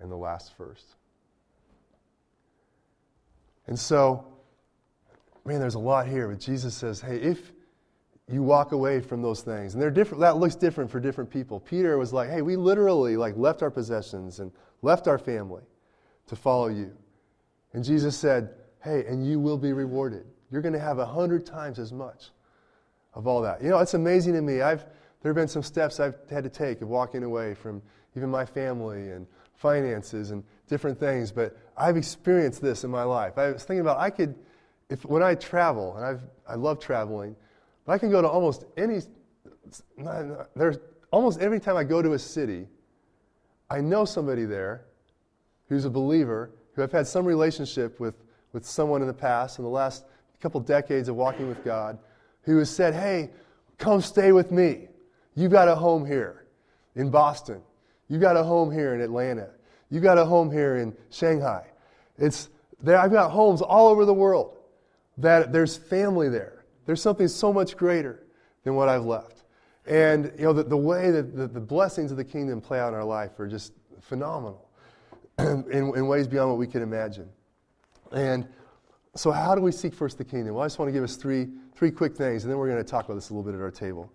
and 0.00 0.10
the 0.10 0.16
last 0.16 0.56
first. 0.56 0.96
And 3.66 3.78
so, 3.78 4.26
man, 5.44 5.60
there's 5.60 5.74
a 5.74 5.80
lot 5.80 6.06
here. 6.06 6.28
But 6.28 6.40
Jesus 6.40 6.74
says, 6.74 7.00
hey, 7.00 7.16
if 7.16 7.52
you 8.30 8.42
walk 8.42 8.72
away 8.72 9.00
from 9.00 9.22
those 9.22 9.42
things, 9.42 9.74
and 9.74 9.82
they're 9.82 9.90
different, 9.90 10.20
that 10.20 10.36
looks 10.36 10.54
different 10.54 10.90
for 10.90 11.00
different 11.00 11.30
people. 11.30 11.60
Peter 11.60 11.96
was 11.98 12.12
like, 12.12 12.28
hey, 12.28 12.42
we 12.42 12.56
literally 12.56 13.16
like 13.16 13.36
left 13.36 13.62
our 13.62 13.70
possessions 13.70 14.40
and 14.40 14.52
left 14.82 15.08
our 15.08 15.18
family 15.18 15.62
to 16.26 16.36
follow 16.36 16.68
you. 16.68 16.92
And 17.72 17.84
Jesus 17.84 18.16
said, 18.16 18.50
hey, 18.82 19.04
and 19.06 19.26
you 19.26 19.38
will 19.38 19.58
be 19.58 19.72
rewarded. 19.72 20.26
You're 20.50 20.62
going 20.62 20.74
to 20.74 20.80
have 20.80 20.98
a 20.98 21.06
hundred 21.06 21.46
times 21.46 21.78
as 21.78 21.92
much 21.92 22.30
of 23.14 23.26
all 23.26 23.40
that. 23.42 23.62
You 23.62 23.70
know, 23.70 23.78
it's 23.78 23.94
amazing 23.94 24.34
to 24.34 24.42
me. 24.42 24.60
I've 24.60 24.84
there 25.22 25.30
have 25.30 25.36
been 25.36 25.48
some 25.48 25.62
steps 25.62 25.98
I've 25.98 26.14
had 26.30 26.44
to 26.44 26.50
take 26.50 26.82
of 26.82 26.88
walking 26.88 27.24
away 27.24 27.54
from 27.54 27.82
even 28.16 28.30
my 28.30 28.44
family 28.44 29.10
and 29.10 29.26
finances 29.56 30.30
and 30.30 30.44
different 30.68 30.98
things, 30.98 31.32
but 31.32 31.56
I've 31.76 31.96
experienced 31.96 32.60
this 32.62 32.84
in 32.84 32.90
my 32.90 33.02
life. 33.02 33.38
I 33.38 33.52
was 33.52 33.64
thinking 33.64 33.80
about 33.80 33.98
I 33.98 34.10
could, 34.10 34.34
if 34.88 35.04
when 35.04 35.22
I 35.22 35.34
travel, 35.34 35.96
and 35.96 36.04
I've, 36.04 36.20
I 36.48 36.54
love 36.54 36.80
traveling, 36.80 37.36
but 37.84 37.92
I 37.92 37.98
can 37.98 38.10
go 38.10 38.22
to 38.22 38.28
almost 38.28 38.64
any, 38.76 39.00
there's 40.54 40.78
almost 41.10 41.40
every 41.40 41.60
time 41.60 41.76
I 41.76 41.84
go 41.84 42.02
to 42.02 42.12
a 42.12 42.18
city, 42.18 42.66
I 43.70 43.80
know 43.80 44.04
somebody 44.04 44.44
there 44.44 44.84
who's 45.68 45.84
a 45.84 45.90
believer, 45.90 46.50
who 46.74 46.82
I've 46.82 46.92
had 46.92 47.06
some 47.06 47.24
relationship 47.24 47.98
with, 47.98 48.14
with 48.52 48.64
someone 48.64 49.00
in 49.00 49.08
the 49.08 49.14
past, 49.14 49.58
in 49.58 49.64
the 49.64 49.70
last 49.70 50.04
couple 50.40 50.60
decades 50.60 51.08
of 51.08 51.16
walking 51.16 51.48
with 51.48 51.64
God, 51.64 51.98
who 52.42 52.58
has 52.58 52.70
said, 52.70 52.94
Hey, 52.94 53.30
come 53.78 54.00
stay 54.00 54.32
with 54.32 54.52
me. 54.52 54.88
You've 55.34 55.52
got 55.52 55.68
a 55.68 55.74
home 55.74 56.06
here 56.06 56.46
in 56.94 57.10
Boston. 57.10 57.60
You've 58.08 58.20
got 58.20 58.36
a 58.36 58.42
home 58.42 58.70
here 58.70 58.94
in 58.94 59.00
Atlanta. 59.00 59.50
You've 59.90 60.02
got 60.02 60.18
a 60.18 60.24
home 60.24 60.50
here 60.50 60.76
in 60.76 60.96
Shanghai. 61.10 61.66
It's 62.18 62.48
there, 62.82 62.98
I've 62.98 63.12
got 63.12 63.30
homes 63.30 63.62
all 63.62 63.88
over 63.88 64.04
the 64.04 64.14
world 64.14 64.56
that 65.18 65.52
there's 65.52 65.76
family 65.76 66.28
there. 66.28 66.64
There's 66.84 67.02
something 67.02 67.28
so 67.28 67.52
much 67.52 67.76
greater 67.76 68.26
than 68.64 68.74
what 68.74 68.88
I've 68.88 69.04
left. 69.04 69.44
And 69.86 70.32
you 70.36 70.44
know, 70.44 70.52
the, 70.52 70.64
the 70.64 70.76
way 70.76 71.10
that 71.10 71.36
the, 71.36 71.46
the 71.46 71.60
blessings 71.60 72.10
of 72.10 72.16
the 72.16 72.24
kingdom 72.24 72.60
play 72.60 72.78
out 72.78 72.88
in 72.88 72.94
our 72.94 73.04
life 73.04 73.38
are 73.38 73.46
just 73.46 73.72
phenomenal 74.00 74.68
in, 75.38 75.64
in 75.72 76.06
ways 76.06 76.26
beyond 76.26 76.50
what 76.50 76.58
we 76.58 76.66
can 76.66 76.82
imagine. 76.82 77.28
And 78.12 78.46
so, 79.14 79.30
how 79.30 79.54
do 79.54 79.60
we 79.60 79.72
seek 79.72 79.94
first 79.94 80.18
the 80.18 80.24
kingdom? 80.24 80.54
Well, 80.54 80.64
I 80.64 80.66
just 80.66 80.78
want 80.78 80.88
to 80.88 80.92
give 80.92 81.04
us 81.04 81.16
three, 81.16 81.48
three 81.74 81.90
quick 81.90 82.14
things, 82.14 82.44
and 82.44 82.50
then 82.50 82.58
we're 82.58 82.68
going 82.68 82.82
to 82.82 82.88
talk 82.88 83.06
about 83.06 83.14
this 83.14 83.30
a 83.30 83.34
little 83.34 83.50
bit 83.50 83.56
at 83.56 83.62
our 83.62 83.70
table. 83.70 84.12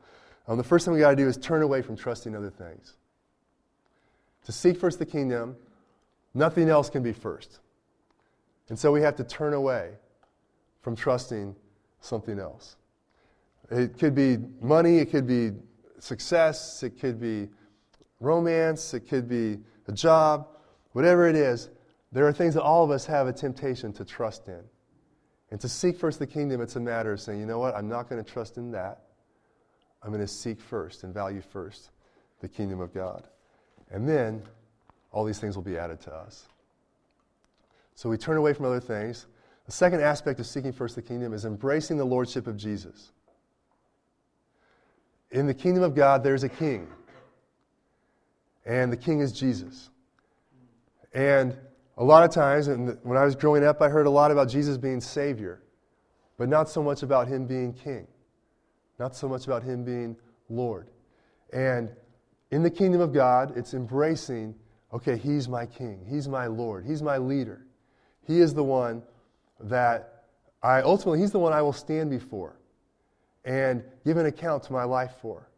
Um, 0.48 0.58
the 0.58 0.64
first 0.64 0.86
thing 0.86 0.94
we 0.94 1.00
got 1.00 1.12
to 1.12 1.16
do 1.16 1.28
is 1.28 1.38
turn 1.38 1.62
away 1.62 1.82
from 1.82 1.96
trusting 1.96 2.36
other 2.36 2.50
things. 2.50 2.98
To 4.46 4.52
seek 4.52 4.78
first 4.78 5.00
the 5.00 5.06
kingdom, 5.06 5.56
nothing 6.34 6.70
else 6.70 6.90
can 6.90 7.04
be 7.04 7.14
first. 7.14 7.60
And 8.70 8.78
so 8.80 8.92
we 8.92 9.02
have 9.02 9.16
to 9.18 9.24
turn 9.24 9.54
away 9.54 9.92
from 10.82 10.96
trusting 10.96 11.56
something 12.00 12.40
else. 12.40 12.76
It 13.70 13.98
could 13.98 14.16
be 14.16 14.38
money, 14.62 14.98
it 14.98 15.12
could 15.12 15.28
be 15.28 15.52
success, 16.00 16.84
it 16.84 17.00
could 17.00 17.20
be 17.20 17.50
romance, 18.20 18.94
it 18.94 19.02
could 19.02 19.30
be 19.30 19.60
a 19.88 19.92
job, 19.92 20.48
whatever 20.94 21.28
it 21.28 21.36
is, 21.36 21.70
there 22.12 22.28
are 22.28 22.34
things 22.34 22.56
that 22.56 22.64
all 22.64 22.84
of 22.84 22.92
us 22.92 23.06
have 23.06 23.28
a 23.28 23.34
temptation 23.34 23.94
to 23.94 24.06
trust 24.06 24.48
in. 24.48 24.62
And 25.50 25.60
to 25.62 25.70
seek 25.70 25.98
first 25.98 26.20
the 26.20 26.28
kingdom, 26.28 26.62
it's 26.62 26.76
a 26.76 26.80
matter 26.80 27.14
of 27.14 27.22
saying, 27.22 27.40
you 27.40 27.46
know 27.46 27.60
what, 27.60 27.76
I'm 27.76 27.88
not 27.88 28.10
going 28.10 28.24
to 28.24 28.30
trust 28.30 28.58
in 28.58 28.72
that. 28.72 29.04
I'm 30.04 30.10
going 30.10 30.22
to 30.22 30.28
seek 30.28 30.60
first 30.60 31.04
and 31.04 31.14
value 31.14 31.42
first 31.42 31.92
the 32.40 32.48
kingdom 32.48 32.80
of 32.80 32.94
God. 32.94 33.28
And 33.92 34.08
then 34.08 34.44
all 35.12 35.26
these 35.26 35.40
things 35.40 35.56
will 35.56 35.64
be 35.64 35.78
added 35.78 36.00
to 36.02 36.14
us. 36.14 36.48
So 37.96 38.10
we 38.10 38.18
turn 38.18 38.38
away 38.38 38.54
from 38.54 38.66
other 38.66 38.80
things. 38.80 39.28
The 39.66 39.72
second 39.72 40.02
aspect 40.02 40.40
of 40.40 40.48
seeking 40.48 40.72
first 40.72 40.96
the 40.96 41.02
kingdom 41.02 41.34
is 41.34 41.46
embracing 41.46 41.98
the 41.98 42.06
lordship 42.06 42.48
of 42.48 42.58
Jesus. 42.58 43.12
In 45.32 45.46
the 45.48 45.54
kingdom 45.54 45.84
of 45.84 45.96
God, 45.96 46.24
there's 46.24 46.44
a 46.44 46.50
king, 46.50 46.88
and 48.66 48.92
the 48.92 48.98
king 48.98 49.22
is 49.22 49.32
Jesus. 49.32 49.90
And 51.14 51.58
a 51.98 52.04
lot 52.04 52.24
of 52.24 52.32
times, 52.32 52.68
and 52.68 52.98
when 53.04 53.18
I 53.18 53.24
was 53.24 53.36
growing 53.36 53.64
up, 53.64 53.82
I 53.82 53.90
heard 53.90 54.08
a 54.08 54.10
lot 54.10 54.32
about 54.32 54.50
Jesus 54.50 54.78
being 54.78 55.00
Savior, 55.00 55.62
but 56.38 56.50
not 56.50 56.70
so 56.70 56.82
much 56.82 57.04
about 57.04 57.28
him 57.28 57.46
being 57.46 57.74
King, 57.74 58.08
not 59.00 59.16
so 59.16 59.30
much 59.30 59.46
about 59.46 59.64
him 59.64 59.84
being 59.84 60.18
Lord. 60.50 60.90
And 61.54 61.92
in 62.52 62.64
the 62.64 62.70
kingdom 62.70 63.02
of 63.02 63.14
God, 63.14 63.58
it's 63.58 63.74
embracing 63.74 64.56
okay, 64.94 65.18
He's 65.18 65.48
my 65.48 65.66
King, 65.66 66.06
He's 66.08 66.28
my 66.28 66.48
Lord, 66.48 66.86
He's 66.86 67.02
my 67.02 67.18
leader. 67.18 67.66
He 68.28 68.40
is 68.40 68.54
the 68.54 68.64
one 68.64 69.02
that 69.62 70.26
I 70.62 70.82
ultimately, 70.82 71.20
He's 71.20 71.32
the 71.32 71.40
one 71.40 71.54
I 71.54 71.62
will 71.62 71.74
stand 71.74 72.10
before 72.10 72.58
and 73.46 73.84
give 74.06 74.18
an 74.18 74.26
account 74.26 74.64
to 74.64 74.74
my 74.74 74.84
life 74.84 75.14
for. 75.22 75.50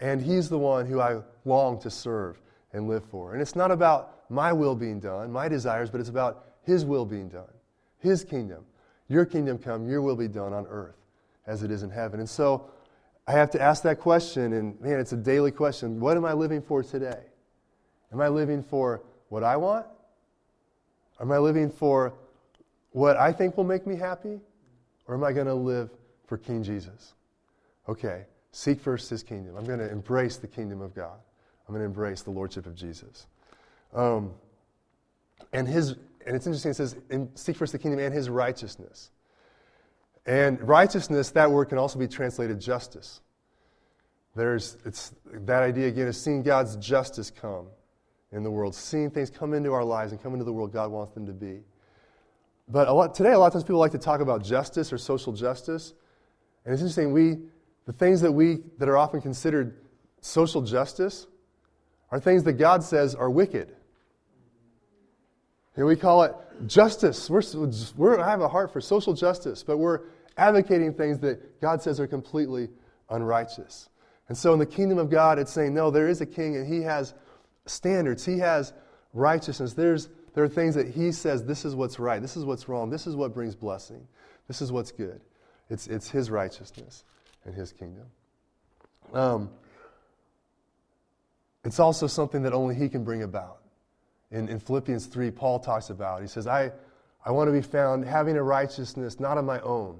And 0.00 0.20
He's 0.20 0.48
the 0.48 0.58
one 0.58 0.86
who 0.86 1.00
I 1.00 1.22
long 1.44 1.80
to 1.80 1.90
serve 1.90 2.40
and 2.72 2.88
live 2.88 3.04
for. 3.04 3.32
And 3.32 3.40
it's 3.40 3.56
not 3.56 3.70
about 3.70 4.30
my 4.30 4.52
will 4.52 4.74
being 4.74 5.00
done, 5.00 5.32
my 5.32 5.48
desires, 5.48 5.90
but 5.90 6.00
it's 6.00 6.10
about 6.10 6.46
His 6.62 6.84
will 6.84 7.06
being 7.06 7.28
done, 7.28 7.50
His 7.98 8.24
kingdom. 8.24 8.64
Your 9.08 9.24
kingdom 9.24 9.58
come, 9.58 9.88
your 9.88 10.02
will 10.02 10.16
be 10.16 10.28
done 10.28 10.52
on 10.52 10.66
earth 10.66 10.96
as 11.46 11.62
it 11.62 11.70
is 11.70 11.82
in 11.82 11.90
heaven. 11.90 12.20
And 12.20 12.28
so 12.28 12.68
I 13.28 13.32
have 13.32 13.50
to 13.50 13.60
ask 13.60 13.82
that 13.82 14.00
question, 14.00 14.54
and 14.54 14.80
man, 14.80 14.98
it's 14.98 15.12
a 15.12 15.16
daily 15.16 15.50
question. 15.50 16.00
What 16.00 16.16
am 16.16 16.24
I 16.24 16.32
living 16.32 16.62
for 16.62 16.82
today? 16.82 17.20
Am 18.10 18.22
I 18.22 18.28
living 18.28 18.62
for 18.62 19.02
what 19.28 19.44
I 19.44 19.54
want? 19.58 19.84
Am 21.20 21.30
I 21.30 21.36
living 21.36 21.70
for 21.70 22.14
what 22.92 23.18
I 23.18 23.30
think 23.32 23.58
will 23.58 23.64
make 23.64 23.86
me 23.86 23.96
happy? 23.96 24.40
Or 25.06 25.14
am 25.14 25.24
I 25.24 25.32
going 25.32 25.46
to 25.46 25.54
live 25.54 25.90
for 26.26 26.38
King 26.38 26.62
Jesus? 26.62 27.12
Okay, 27.86 28.24
seek 28.52 28.80
first 28.80 29.10
his 29.10 29.22
kingdom. 29.22 29.56
I'm 29.56 29.64
going 29.66 29.78
to 29.78 29.90
embrace 29.90 30.38
the 30.38 30.48
kingdom 30.48 30.80
of 30.80 30.94
God. 30.94 31.18
I'm 31.66 31.74
going 31.74 31.82
to 31.82 31.86
embrace 31.86 32.22
the 32.22 32.30
lordship 32.30 32.64
of 32.64 32.74
Jesus. 32.74 33.26
Um, 33.94 34.32
and 35.52 35.68
his 35.68 35.96
and 36.26 36.34
it's 36.34 36.46
interesting, 36.46 36.70
it 36.70 36.74
says, 36.74 36.96
seek 37.34 37.56
first 37.56 37.72
the 37.72 37.78
kingdom 37.78 38.00
and 38.00 38.12
his 38.12 38.30
righteousness. 38.30 39.10
And 40.28 40.60
righteousness, 40.60 41.30
that 41.30 41.50
word 41.50 41.70
can 41.70 41.78
also 41.78 41.98
be 41.98 42.06
translated 42.06 42.60
justice. 42.60 43.22
There's 44.36 44.76
it's 44.84 45.14
that 45.32 45.62
idea 45.62 45.88
again 45.88 46.06
of 46.06 46.14
seeing 46.14 46.42
God's 46.42 46.76
justice 46.76 47.30
come 47.30 47.68
in 48.30 48.42
the 48.42 48.50
world, 48.50 48.74
seeing 48.74 49.10
things 49.10 49.30
come 49.30 49.54
into 49.54 49.72
our 49.72 49.82
lives 49.82 50.12
and 50.12 50.22
come 50.22 50.34
into 50.34 50.44
the 50.44 50.52
world 50.52 50.70
God 50.70 50.90
wants 50.90 51.14
them 51.14 51.24
to 51.24 51.32
be. 51.32 51.60
But 52.68 52.88
a 52.88 52.92
lot, 52.92 53.14
today, 53.14 53.32
a 53.32 53.38
lot 53.38 53.46
of 53.46 53.52
times 53.54 53.64
people 53.64 53.78
like 53.78 53.92
to 53.92 53.98
talk 53.98 54.20
about 54.20 54.44
justice 54.44 54.92
or 54.92 54.98
social 54.98 55.32
justice. 55.32 55.94
And 56.66 56.74
it's 56.74 56.82
interesting, 56.82 57.14
we, 57.14 57.38
the 57.86 57.94
things 57.94 58.20
that, 58.20 58.30
we, 58.30 58.58
that 58.76 58.86
are 58.86 58.98
often 58.98 59.22
considered 59.22 59.78
social 60.20 60.60
justice 60.60 61.26
are 62.10 62.20
things 62.20 62.44
that 62.44 62.52
God 62.54 62.82
says 62.82 63.14
are 63.14 63.30
wicked. 63.30 63.74
And 65.74 65.86
we 65.86 65.96
call 65.96 66.24
it 66.24 66.34
justice. 66.66 67.30
We're, 67.30 67.40
we're, 67.96 68.20
I 68.20 68.28
have 68.28 68.42
a 68.42 68.48
heart 68.48 68.74
for 68.74 68.82
social 68.82 69.14
justice, 69.14 69.62
but 69.62 69.78
we're 69.78 70.00
advocating 70.38 70.94
things 70.94 71.18
that 71.20 71.60
God 71.60 71.82
says 71.82 72.00
are 72.00 72.06
completely 72.06 72.68
unrighteous. 73.10 73.88
And 74.28 74.36
so 74.36 74.52
in 74.52 74.58
the 74.58 74.66
kingdom 74.66 74.98
of 74.98 75.10
God, 75.10 75.38
it's 75.38 75.52
saying, 75.52 75.74
no, 75.74 75.90
there 75.90 76.08
is 76.08 76.20
a 76.20 76.26
king 76.26 76.56
and 76.56 76.72
he 76.72 76.82
has 76.82 77.14
standards. 77.66 78.24
He 78.24 78.38
has 78.38 78.72
righteousness. 79.12 79.74
There's, 79.74 80.08
there 80.34 80.44
are 80.44 80.48
things 80.48 80.74
that 80.74 80.88
he 80.88 81.12
says, 81.12 81.44
this 81.44 81.64
is 81.64 81.74
what's 81.74 81.98
right, 81.98 82.20
this 82.20 82.36
is 82.36 82.44
what's 82.44 82.68
wrong, 82.68 82.90
this 82.90 83.06
is 83.06 83.16
what 83.16 83.34
brings 83.34 83.54
blessing, 83.54 84.06
this 84.46 84.62
is 84.62 84.70
what's 84.70 84.92
good. 84.92 85.20
It's, 85.70 85.86
it's 85.86 86.08
his 86.10 86.30
righteousness 86.30 87.04
and 87.44 87.54
his 87.54 87.72
kingdom. 87.72 88.06
Um, 89.12 89.50
it's 91.64 91.80
also 91.80 92.06
something 92.06 92.42
that 92.42 92.52
only 92.52 92.74
he 92.74 92.88
can 92.88 93.04
bring 93.04 93.22
about. 93.22 93.58
In, 94.30 94.48
in 94.48 94.60
Philippians 94.60 95.06
3, 95.06 95.30
Paul 95.30 95.58
talks 95.58 95.90
about, 95.90 96.20
he 96.20 96.28
says, 96.28 96.46
I, 96.46 96.70
I 97.24 97.30
want 97.30 97.48
to 97.48 97.52
be 97.52 97.62
found 97.62 98.04
having 98.04 98.36
a 98.36 98.42
righteousness 98.42 99.18
not 99.18 99.38
of 99.38 99.44
my 99.44 99.60
own, 99.60 99.98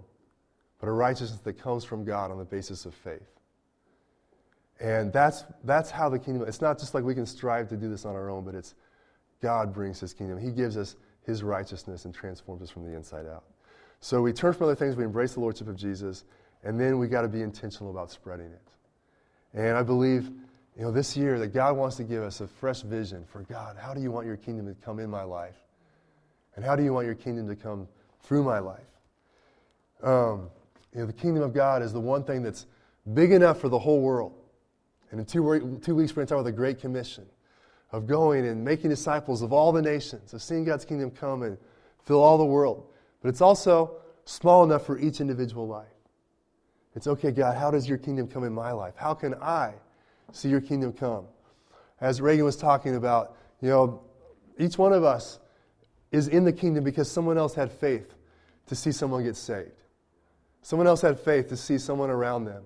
but 0.80 0.88
a 0.88 0.92
righteousness 0.92 1.40
that 1.40 1.54
comes 1.54 1.84
from 1.84 2.04
God 2.04 2.30
on 2.30 2.38
the 2.38 2.44
basis 2.44 2.86
of 2.86 2.94
faith. 2.94 3.28
And 4.80 5.12
that's, 5.12 5.44
that's 5.64 5.90
how 5.90 6.08
the 6.08 6.18
kingdom, 6.18 6.46
it's 6.46 6.60
not 6.60 6.78
just 6.78 6.94
like 6.94 7.02
we 7.02 7.14
can 7.14 7.26
strive 7.26 7.68
to 7.70 7.76
do 7.76 7.88
this 7.88 8.04
on 8.04 8.14
our 8.14 8.30
own, 8.30 8.44
but 8.44 8.54
it's 8.54 8.74
God 9.42 9.72
brings 9.72 9.98
his 10.00 10.12
kingdom. 10.12 10.38
He 10.38 10.50
gives 10.50 10.76
us 10.76 10.96
his 11.26 11.42
righteousness 11.42 12.04
and 12.04 12.14
transforms 12.14 12.62
us 12.62 12.70
from 12.70 12.84
the 12.84 12.94
inside 12.94 13.26
out. 13.26 13.44
So 14.00 14.22
we 14.22 14.32
turn 14.32 14.52
from 14.52 14.64
other 14.64 14.76
things, 14.76 14.94
we 14.94 15.04
embrace 15.04 15.34
the 15.34 15.40
lordship 15.40 15.68
of 15.68 15.76
Jesus, 15.76 16.24
and 16.62 16.78
then 16.80 16.98
we 16.98 17.08
got 17.08 17.22
to 17.22 17.28
be 17.28 17.42
intentional 17.42 17.90
about 17.90 18.10
spreading 18.10 18.46
it. 18.46 18.68
And 19.54 19.76
I 19.76 19.82
believe, 19.82 20.30
you 20.76 20.82
know, 20.82 20.92
this 20.92 21.16
year 21.16 21.38
that 21.40 21.48
God 21.48 21.76
wants 21.76 21.96
to 21.96 22.04
give 22.04 22.22
us 22.22 22.40
a 22.40 22.46
fresh 22.46 22.82
vision 22.82 23.24
for 23.26 23.42
God. 23.42 23.76
How 23.76 23.94
do 23.94 24.00
you 24.00 24.12
want 24.12 24.26
your 24.26 24.36
kingdom 24.36 24.66
to 24.66 24.74
come 24.74 25.00
in 25.00 25.10
my 25.10 25.24
life? 25.24 25.56
And 26.54 26.64
how 26.64 26.76
do 26.76 26.84
you 26.84 26.92
want 26.92 27.06
your 27.06 27.14
kingdom 27.16 27.48
to 27.48 27.56
come 27.56 27.88
through 28.22 28.44
my 28.44 28.60
life? 28.60 28.80
Um, 30.02 30.50
you 30.98 31.04
know, 31.04 31.06
the 31.06 31.12
kingdom 31.12 31.44
of 31.44 31.54
God 31.54 31.80
is 31.80 31.92
the 31.92 32.00
one 32.00 32.24
thing 32.24 32.42
that's 32.42 32.66
big 33.14 33.30
enough 33.30 33.60
for 33.60 33.68
the 33.68 33.78
whole 33.78 34.00
world. 34.00 34.32
And 35.12 35.20
in 35.20 35.26
two, 35.26 35.78
two 35.80 35.94
weeks, 35.94 36.10
we're 36.10 36.16
going 36.16 36.26
to 36.26 36.34
talk 36.34 36.40
about 36.40 36.42
the 36.42 36.50
Great 36.50 36.80
Commission 36.80 37.24
of 37.92 38.08
going 38.08 38.44
and 38.44 38.64
making 38.64 38.90
disciples 38.90 39.40
of 39.40 39.52
all 39.52 39.70
the 39.70 39.80
nations, 39.80 40.34
of 40.34 40.42
seeing 40.42 40.64
God's 40.64 40.84
kingdom 40.84 41.12
come 41.12 41.44
and 41.44 41.56
fill 42.04 42.20
all 42.20 42.36
the 42.36 42.44
world. 42.44 42.84
But 43.22 43.28
it's 43.28 43.40
also 43.40 43.98
small 44.24 44.64
enough 44.64 44.84
for 44.84 44.98
each 44.98 45.20
individual 45.20 45.68
life. 45.68 45.86
It's 46.96 47.06
okay, 47.06 47.30
God, 47.30 47.56
how 47.56 47.70
does 47.70 47.88
your 47.88 47.98
kingdom 47.98 48.26
come 48.26 48.42
in 48.42 48.52
my 48.52 48.72
life? 48.72 48.94
How 48.96 49.14
can 49.14 49.34
I 49.34 49.74
see 50.32 50.48
your 50.48 50.60
kingdom 50.60 50.92
come? 50.92 51.26
As 52.00 52.20
Reagan 52.20 52.44
was 52.44 52.56
talking 52.56 52.96
about, 52.96 53.36
you 53.60 53.68
know, 53.68 54.02
each 54.58 54.76
one 54.76 54.92
of 54.92 55.04
us 55.04 55.38
is 56.10 56.26
in 56.26 56.42
the 56.42 56.52
kingdom 56.52 56.82
because 56.82 57.08
someone 57.08 57.38
else 57.38 57.54
had 57.54 57.70
faith 57.70 58.16
to 58.66 58.74
see 58.74 58.90
someone 58.90 59.22
get 59.22 59.36
saved. 59.36 59.70
Someone 60.62 60.86
else 60.86 61.00
had 61.00 61.18
faith 61.18 61.48
to 61.48 61.56
see 61.56 61.78
someone 61.78 62.10
around 62.10 62.44
them 62.44 62.64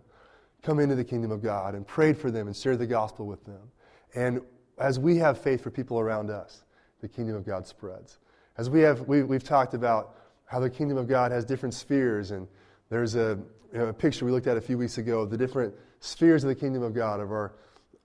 come 0.62 0.78
into 0.78 0.94
the 0.94 1.04
kingdom 1.04 1.30
of 1.30 1.42
God 1.42 1.74
and 1.74 1.86
prayed 1.86 2.16
for 2.16 2.30
them 2.30 2.46
and 2.46 2.56
shared 2.56 2.78
the 2.78 2.86
gospel 2.86 3.26
with 3.26 3.44
them. 3.44 3.70
And 4.14 4.40
as 4.78 4.98
we 4.98 5.16
have 5.18 5.38
faith 5.38 5.62
for 5.62 5.70
people 5.70 5.98
around 5.98 6.30
us, 6.30 6.64
the 7.00 7.08
kingdom 7.08 7.36
of 7.36 7.44
God 7.44 7.66
spreads. 7.66 8.18
As 8.56 8.70
we 8.70 8.80
have, 8.80 9.00
we, 9.08 9.22
we've 9.22 9.44
talked 9.44 9.74
about 9.74 10.16
how 10.46 10.60
the 10.60 10.70
kingdom 10.70 10.98
of 10.98 11.08
God 11.08 11.32
has 11.32 11.44
different 11.44 11.74
spheres, 11.74 12.30
and 12.30 12.46
there's 12.90 13.14
a, 13.14 13.38
you 13.72 13.78
know, 13.78 13.86
a 13.86 13.92
picture 13.92 14.24
we 14.24 14.30
looked 14.30 14.46
at 14.46 14.56
a 14.56 14.60
few 14.60 14.78
weeks 14.78 14.98
ago 14.98 15.20
of 15.20 15.30
the 15.30 15.36
different 15.36 15.74
spheres 16.00 16.44
of 16.44 16.48
the 16.48 16.54
kingdom 16.54 16.82
of 16.82 16.94
God, 16.94 17.20
of 17.20 17.30
our, 17.32 17.52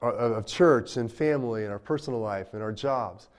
of 0.02 0.46
church 0.46 0.98
and 0.98 1.12
family 1.12 1.64
and 1.64 1.72
our 1.72 1.80
personal 1.80 2.20
life 2.20 2.54
and 2.54 2.64
our 2.64 2.72
jobs. 2.72 3.30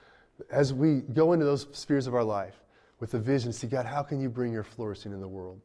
As 0.51 0.75
we 0.75 1.01
go 1.01 1.33
into 1.33 1.45
those 1.45 1.67
spheres 1.73 2.07
of 2.07 2.15
our 2.15 2.25
life 2.25 2.63
with 3.01 3.13
the 3.13 3.19
vision, 3.19 3.53
see, 3.53 3.67
God, 3.67 3.87
how 3.87 4.03
can 4.03 4.21
you 4.21 4.29
bring 4.29 4.53
your 4.53 4.65
flourishing 4.65 5.13
in 5.13 5.21
the 5.21 5.29
world 5.29 5.61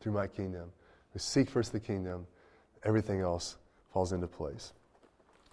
through 0.00 0.12
my 0.12 0.26
kingdom? 0.26 0.70
We 1.14 1.20
seek 1.20 1.48
first 1.48 1.72
the 1.72 1.80
kingdom, 1.80 2.26
everything 2.84 3.20
else 3.20 3.56
falls 3.92 4.12
into 4.12 4.26
place. 4.26 4.72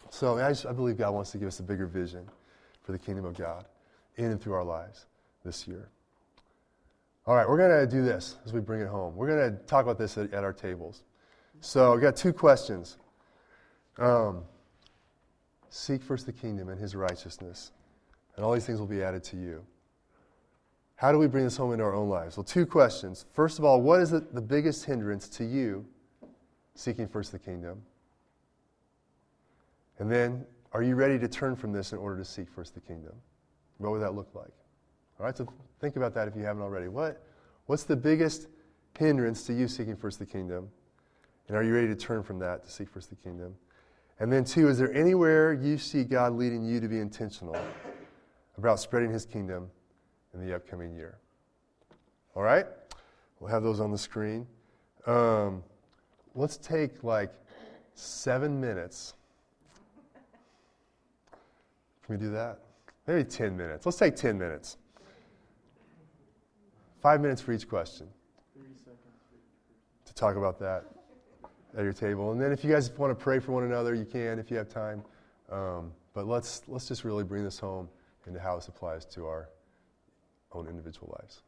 So 0.09 0.37
I, 0.37 0.49
just, 0.49 0.65
I 0.65 0.73
believe 0.73 0.97
God 0.97 1.13
wants 1.13 1.31
to 1.31 1.37
give 1.37 1.47
us 1.47 1.59
a 1.59 1.63
bigger 1.63 1.87
vision 1.87 2.27
for 2.83 2.91
the 2.91 2.99
kingdom 2.99 3.25
of 3.25 3.35
God 3.37 3.65
in 4.17 4.25
and 4.25 4.41
through 4.41 4.53
our 4.53 4.63
lives 4.63 5.05
this 5.43 5.67
year. 5.67 5.89
All 7.25 7.35
right, 7.35 7.47
we're 7.47 7.57
going 7.57 7.87
to 7.87 7.87
do 7.87 8.03
this 8.03 8.35
as 8.45 8.51
we 8.51 8.59
bring 8.59 8.81
it 8.81 8.89
home. 8.89 9.15
We're 9.15 9.27
going 9.27 9.51
to 9.51 9.63
talk 9.63 9.83
about 9.83 9.97
this 9.97 10.17
at, 10.17 10.33
at 10.33 10.43
our 10.43 10.53
tables. 10.53 11.03
So, 11.61 11.93
I've 11.93 12.01
got 12.01 12.17
two 12.17 12.33
questions. 12.33 12.97
Um, 13.97 14.43
seek 15.69 16.03
first 16.03 16.25
the 16.25 16.33
kingdom 16.33 16.67
and 16.69 16.79
his 16.79 16.95
righteousness, 16.95 17.71
and 18.35 18.43
all 18.43 18.53
these 18.53 18.65
things 18.65 18.79
will 18.79 18.87
be 18.87 19.01
added 19.01 19.23
to 19.25 19.37
you. 19.37 19.65
How 20.95 21.11
do 21.11 21.17
we 21.17 21.27
bring 21.27 21.43
this 21.43 21.57
home 21.57 21.71
into 21.71 21.83
our 21.83 21.93
own 21.93 22.09
lives? 22.09 22.37
Well, 22.37 22.43
two 22.43 22.65
questions. 22.65 23.25
First 23.33 23.59
of 23.59 23.65
all, 23.65 23.81
what 23.81 23.99
is 24.01 24.11
the, 24.11 24.19
the 24.19 24.41
biggest 24.41 24.85
hindrance 24.85 25.27
to 25.29 25.43
you 25.43 25.85
seeking 26.75 27.07
first 27.07 27.31
the 27.31 27.39
kingdom? 27.39 27.81
And 29.99 30.11
then, 30.11 30.45
are 30.71 30.81
you 30.81 30.95
ready 30.95 31.19
to 31.19 31.27
turn 31.27 31.55
from 31.55 31.71
this 31.71 31.91
in 31.93 31.99
order 31.99 32.17
to 32.17 32.25
seek 32.25 32.49
first 32.49 32.73
the 32.73 32.81
kingdom? 32.81 33.13
What 33.77 33.91
would 33.91 34.01
that 34.01 34.15
look 34.15 34.29
like? 34.33 34.53
All 35.19 35.25
right, 35.25 35.37
so 35.37 35.47
think 35.79 35.95
about 35.95 36.13
that 36.15 36.27
if 36.27 36.35
you 36.35 36.43
haven't 36.43 36.63
already. 36.63 36.87
What, 36.87 37.23
what's 37.65 37.83
the 37.83 37.95
biggest 37.95 38.47
hindrance 38.97 39.43
to 39.47 39.53
you 39.53 39.67
seeking 39.67 39.95
first 39.95 40.19
the 40.19 40.25
kingdom? 40.25 40.69
And 41.47 41.57
are 41.57 41.63
you 41.63 41.73
ready 41.73 41.87
to 41.87 41.95
turn 41.95 42.23
from 42.23 42.39
that 42.39 42.63
to 42.63 42.71
seek 42.71 42.89
first 42.89 43.09
the 43.09 43.15
kingdom? 43.15 43.55
And 44.19 44.31
then, 44.31 44.45
two, 44.45 44.69
is 44.69 44.77
there 44.77 44.93
anywhere 44.93 45.53
you 45.53 45.77
see 45.77 46.03
God 46.03 46.33
leading 46.33 46.63
you 46.63 46.79
to 46.79 46.87
be 46.87 46.99
intentional 46.99 47.57
about 48.57 48.79
spreading 48.79 49.11
his 49.11 49.25
kingdom 49.25 49.69
in 50.33 50.45
the 50.45 50.55
upcoming 50.55 50.93
year? 50.93 51.17
All 52.35 52.43
right? 52.43 52.65
We'll 53.39 53.51
have 53.51 53.63
those 53.63 53.79
on 53.79 53.91
the 53.91 53.97
screen. 53.97 54.47
Um, 55.05 55.63
let's 56.35 56.57
take 56.57 57.03
like 57.03 57.33
seven 57.93 58.59
minutes. 58.59 59.13
Can 62.05 62.15
we 62.15 62.17
do 62.17 62.31
that? 62.31 62.59
Maybe 63.07 63.23
10 63.23 63.55
minutes. 63.55 63.85
Let's 63.85 63.97
take 63.97 64.15
10 64.15 64.37
minutes. 64.37 64.77
Five 67.01 67.21
minutes 67.21 67.41
for 67.41 67.51
each 67.51 67.67
question 67.67 68.07
to 70.05 70.13
talk 70.13 70.35
about 70.35 70.59
that 70.59 70.85
at 71.77 71.83
your 71.83 71.93
table. 71.93 72.31
And 72.31 72.41
then 72.41 72.51
if 72.51 72.63
you 72.63 72.71
guys 72.71 72.91
want 72.91 73.17
to 73.17 73.21
pray 73.21 73.39
for 73.39 73.51
one 73.51 73.63
another, 73.63 73.93
you 73.93 74.05
can 74.05 74.39
if 74.39 74.51
you 74.51 74.57
have 74.57 74.69
time. 74.69 75.03
Um, 75.51 75.91
but 76.13 76.27
let's, 76.27 76.61
let's 76.67 76.87
just 76.87 77.03
really 77.03 77.23
bring 77.23 77.43
this 77.43 77.59
home 77.59 77.89
into 78.27 78.39
how 78.39 78.55
this 78.55 78.67
applies 78.67 79.05
to 79.05 79.25
our 79.25 79.49
own 80.55 80.67
individual 80.67 81.15
lives. 81.19 81.41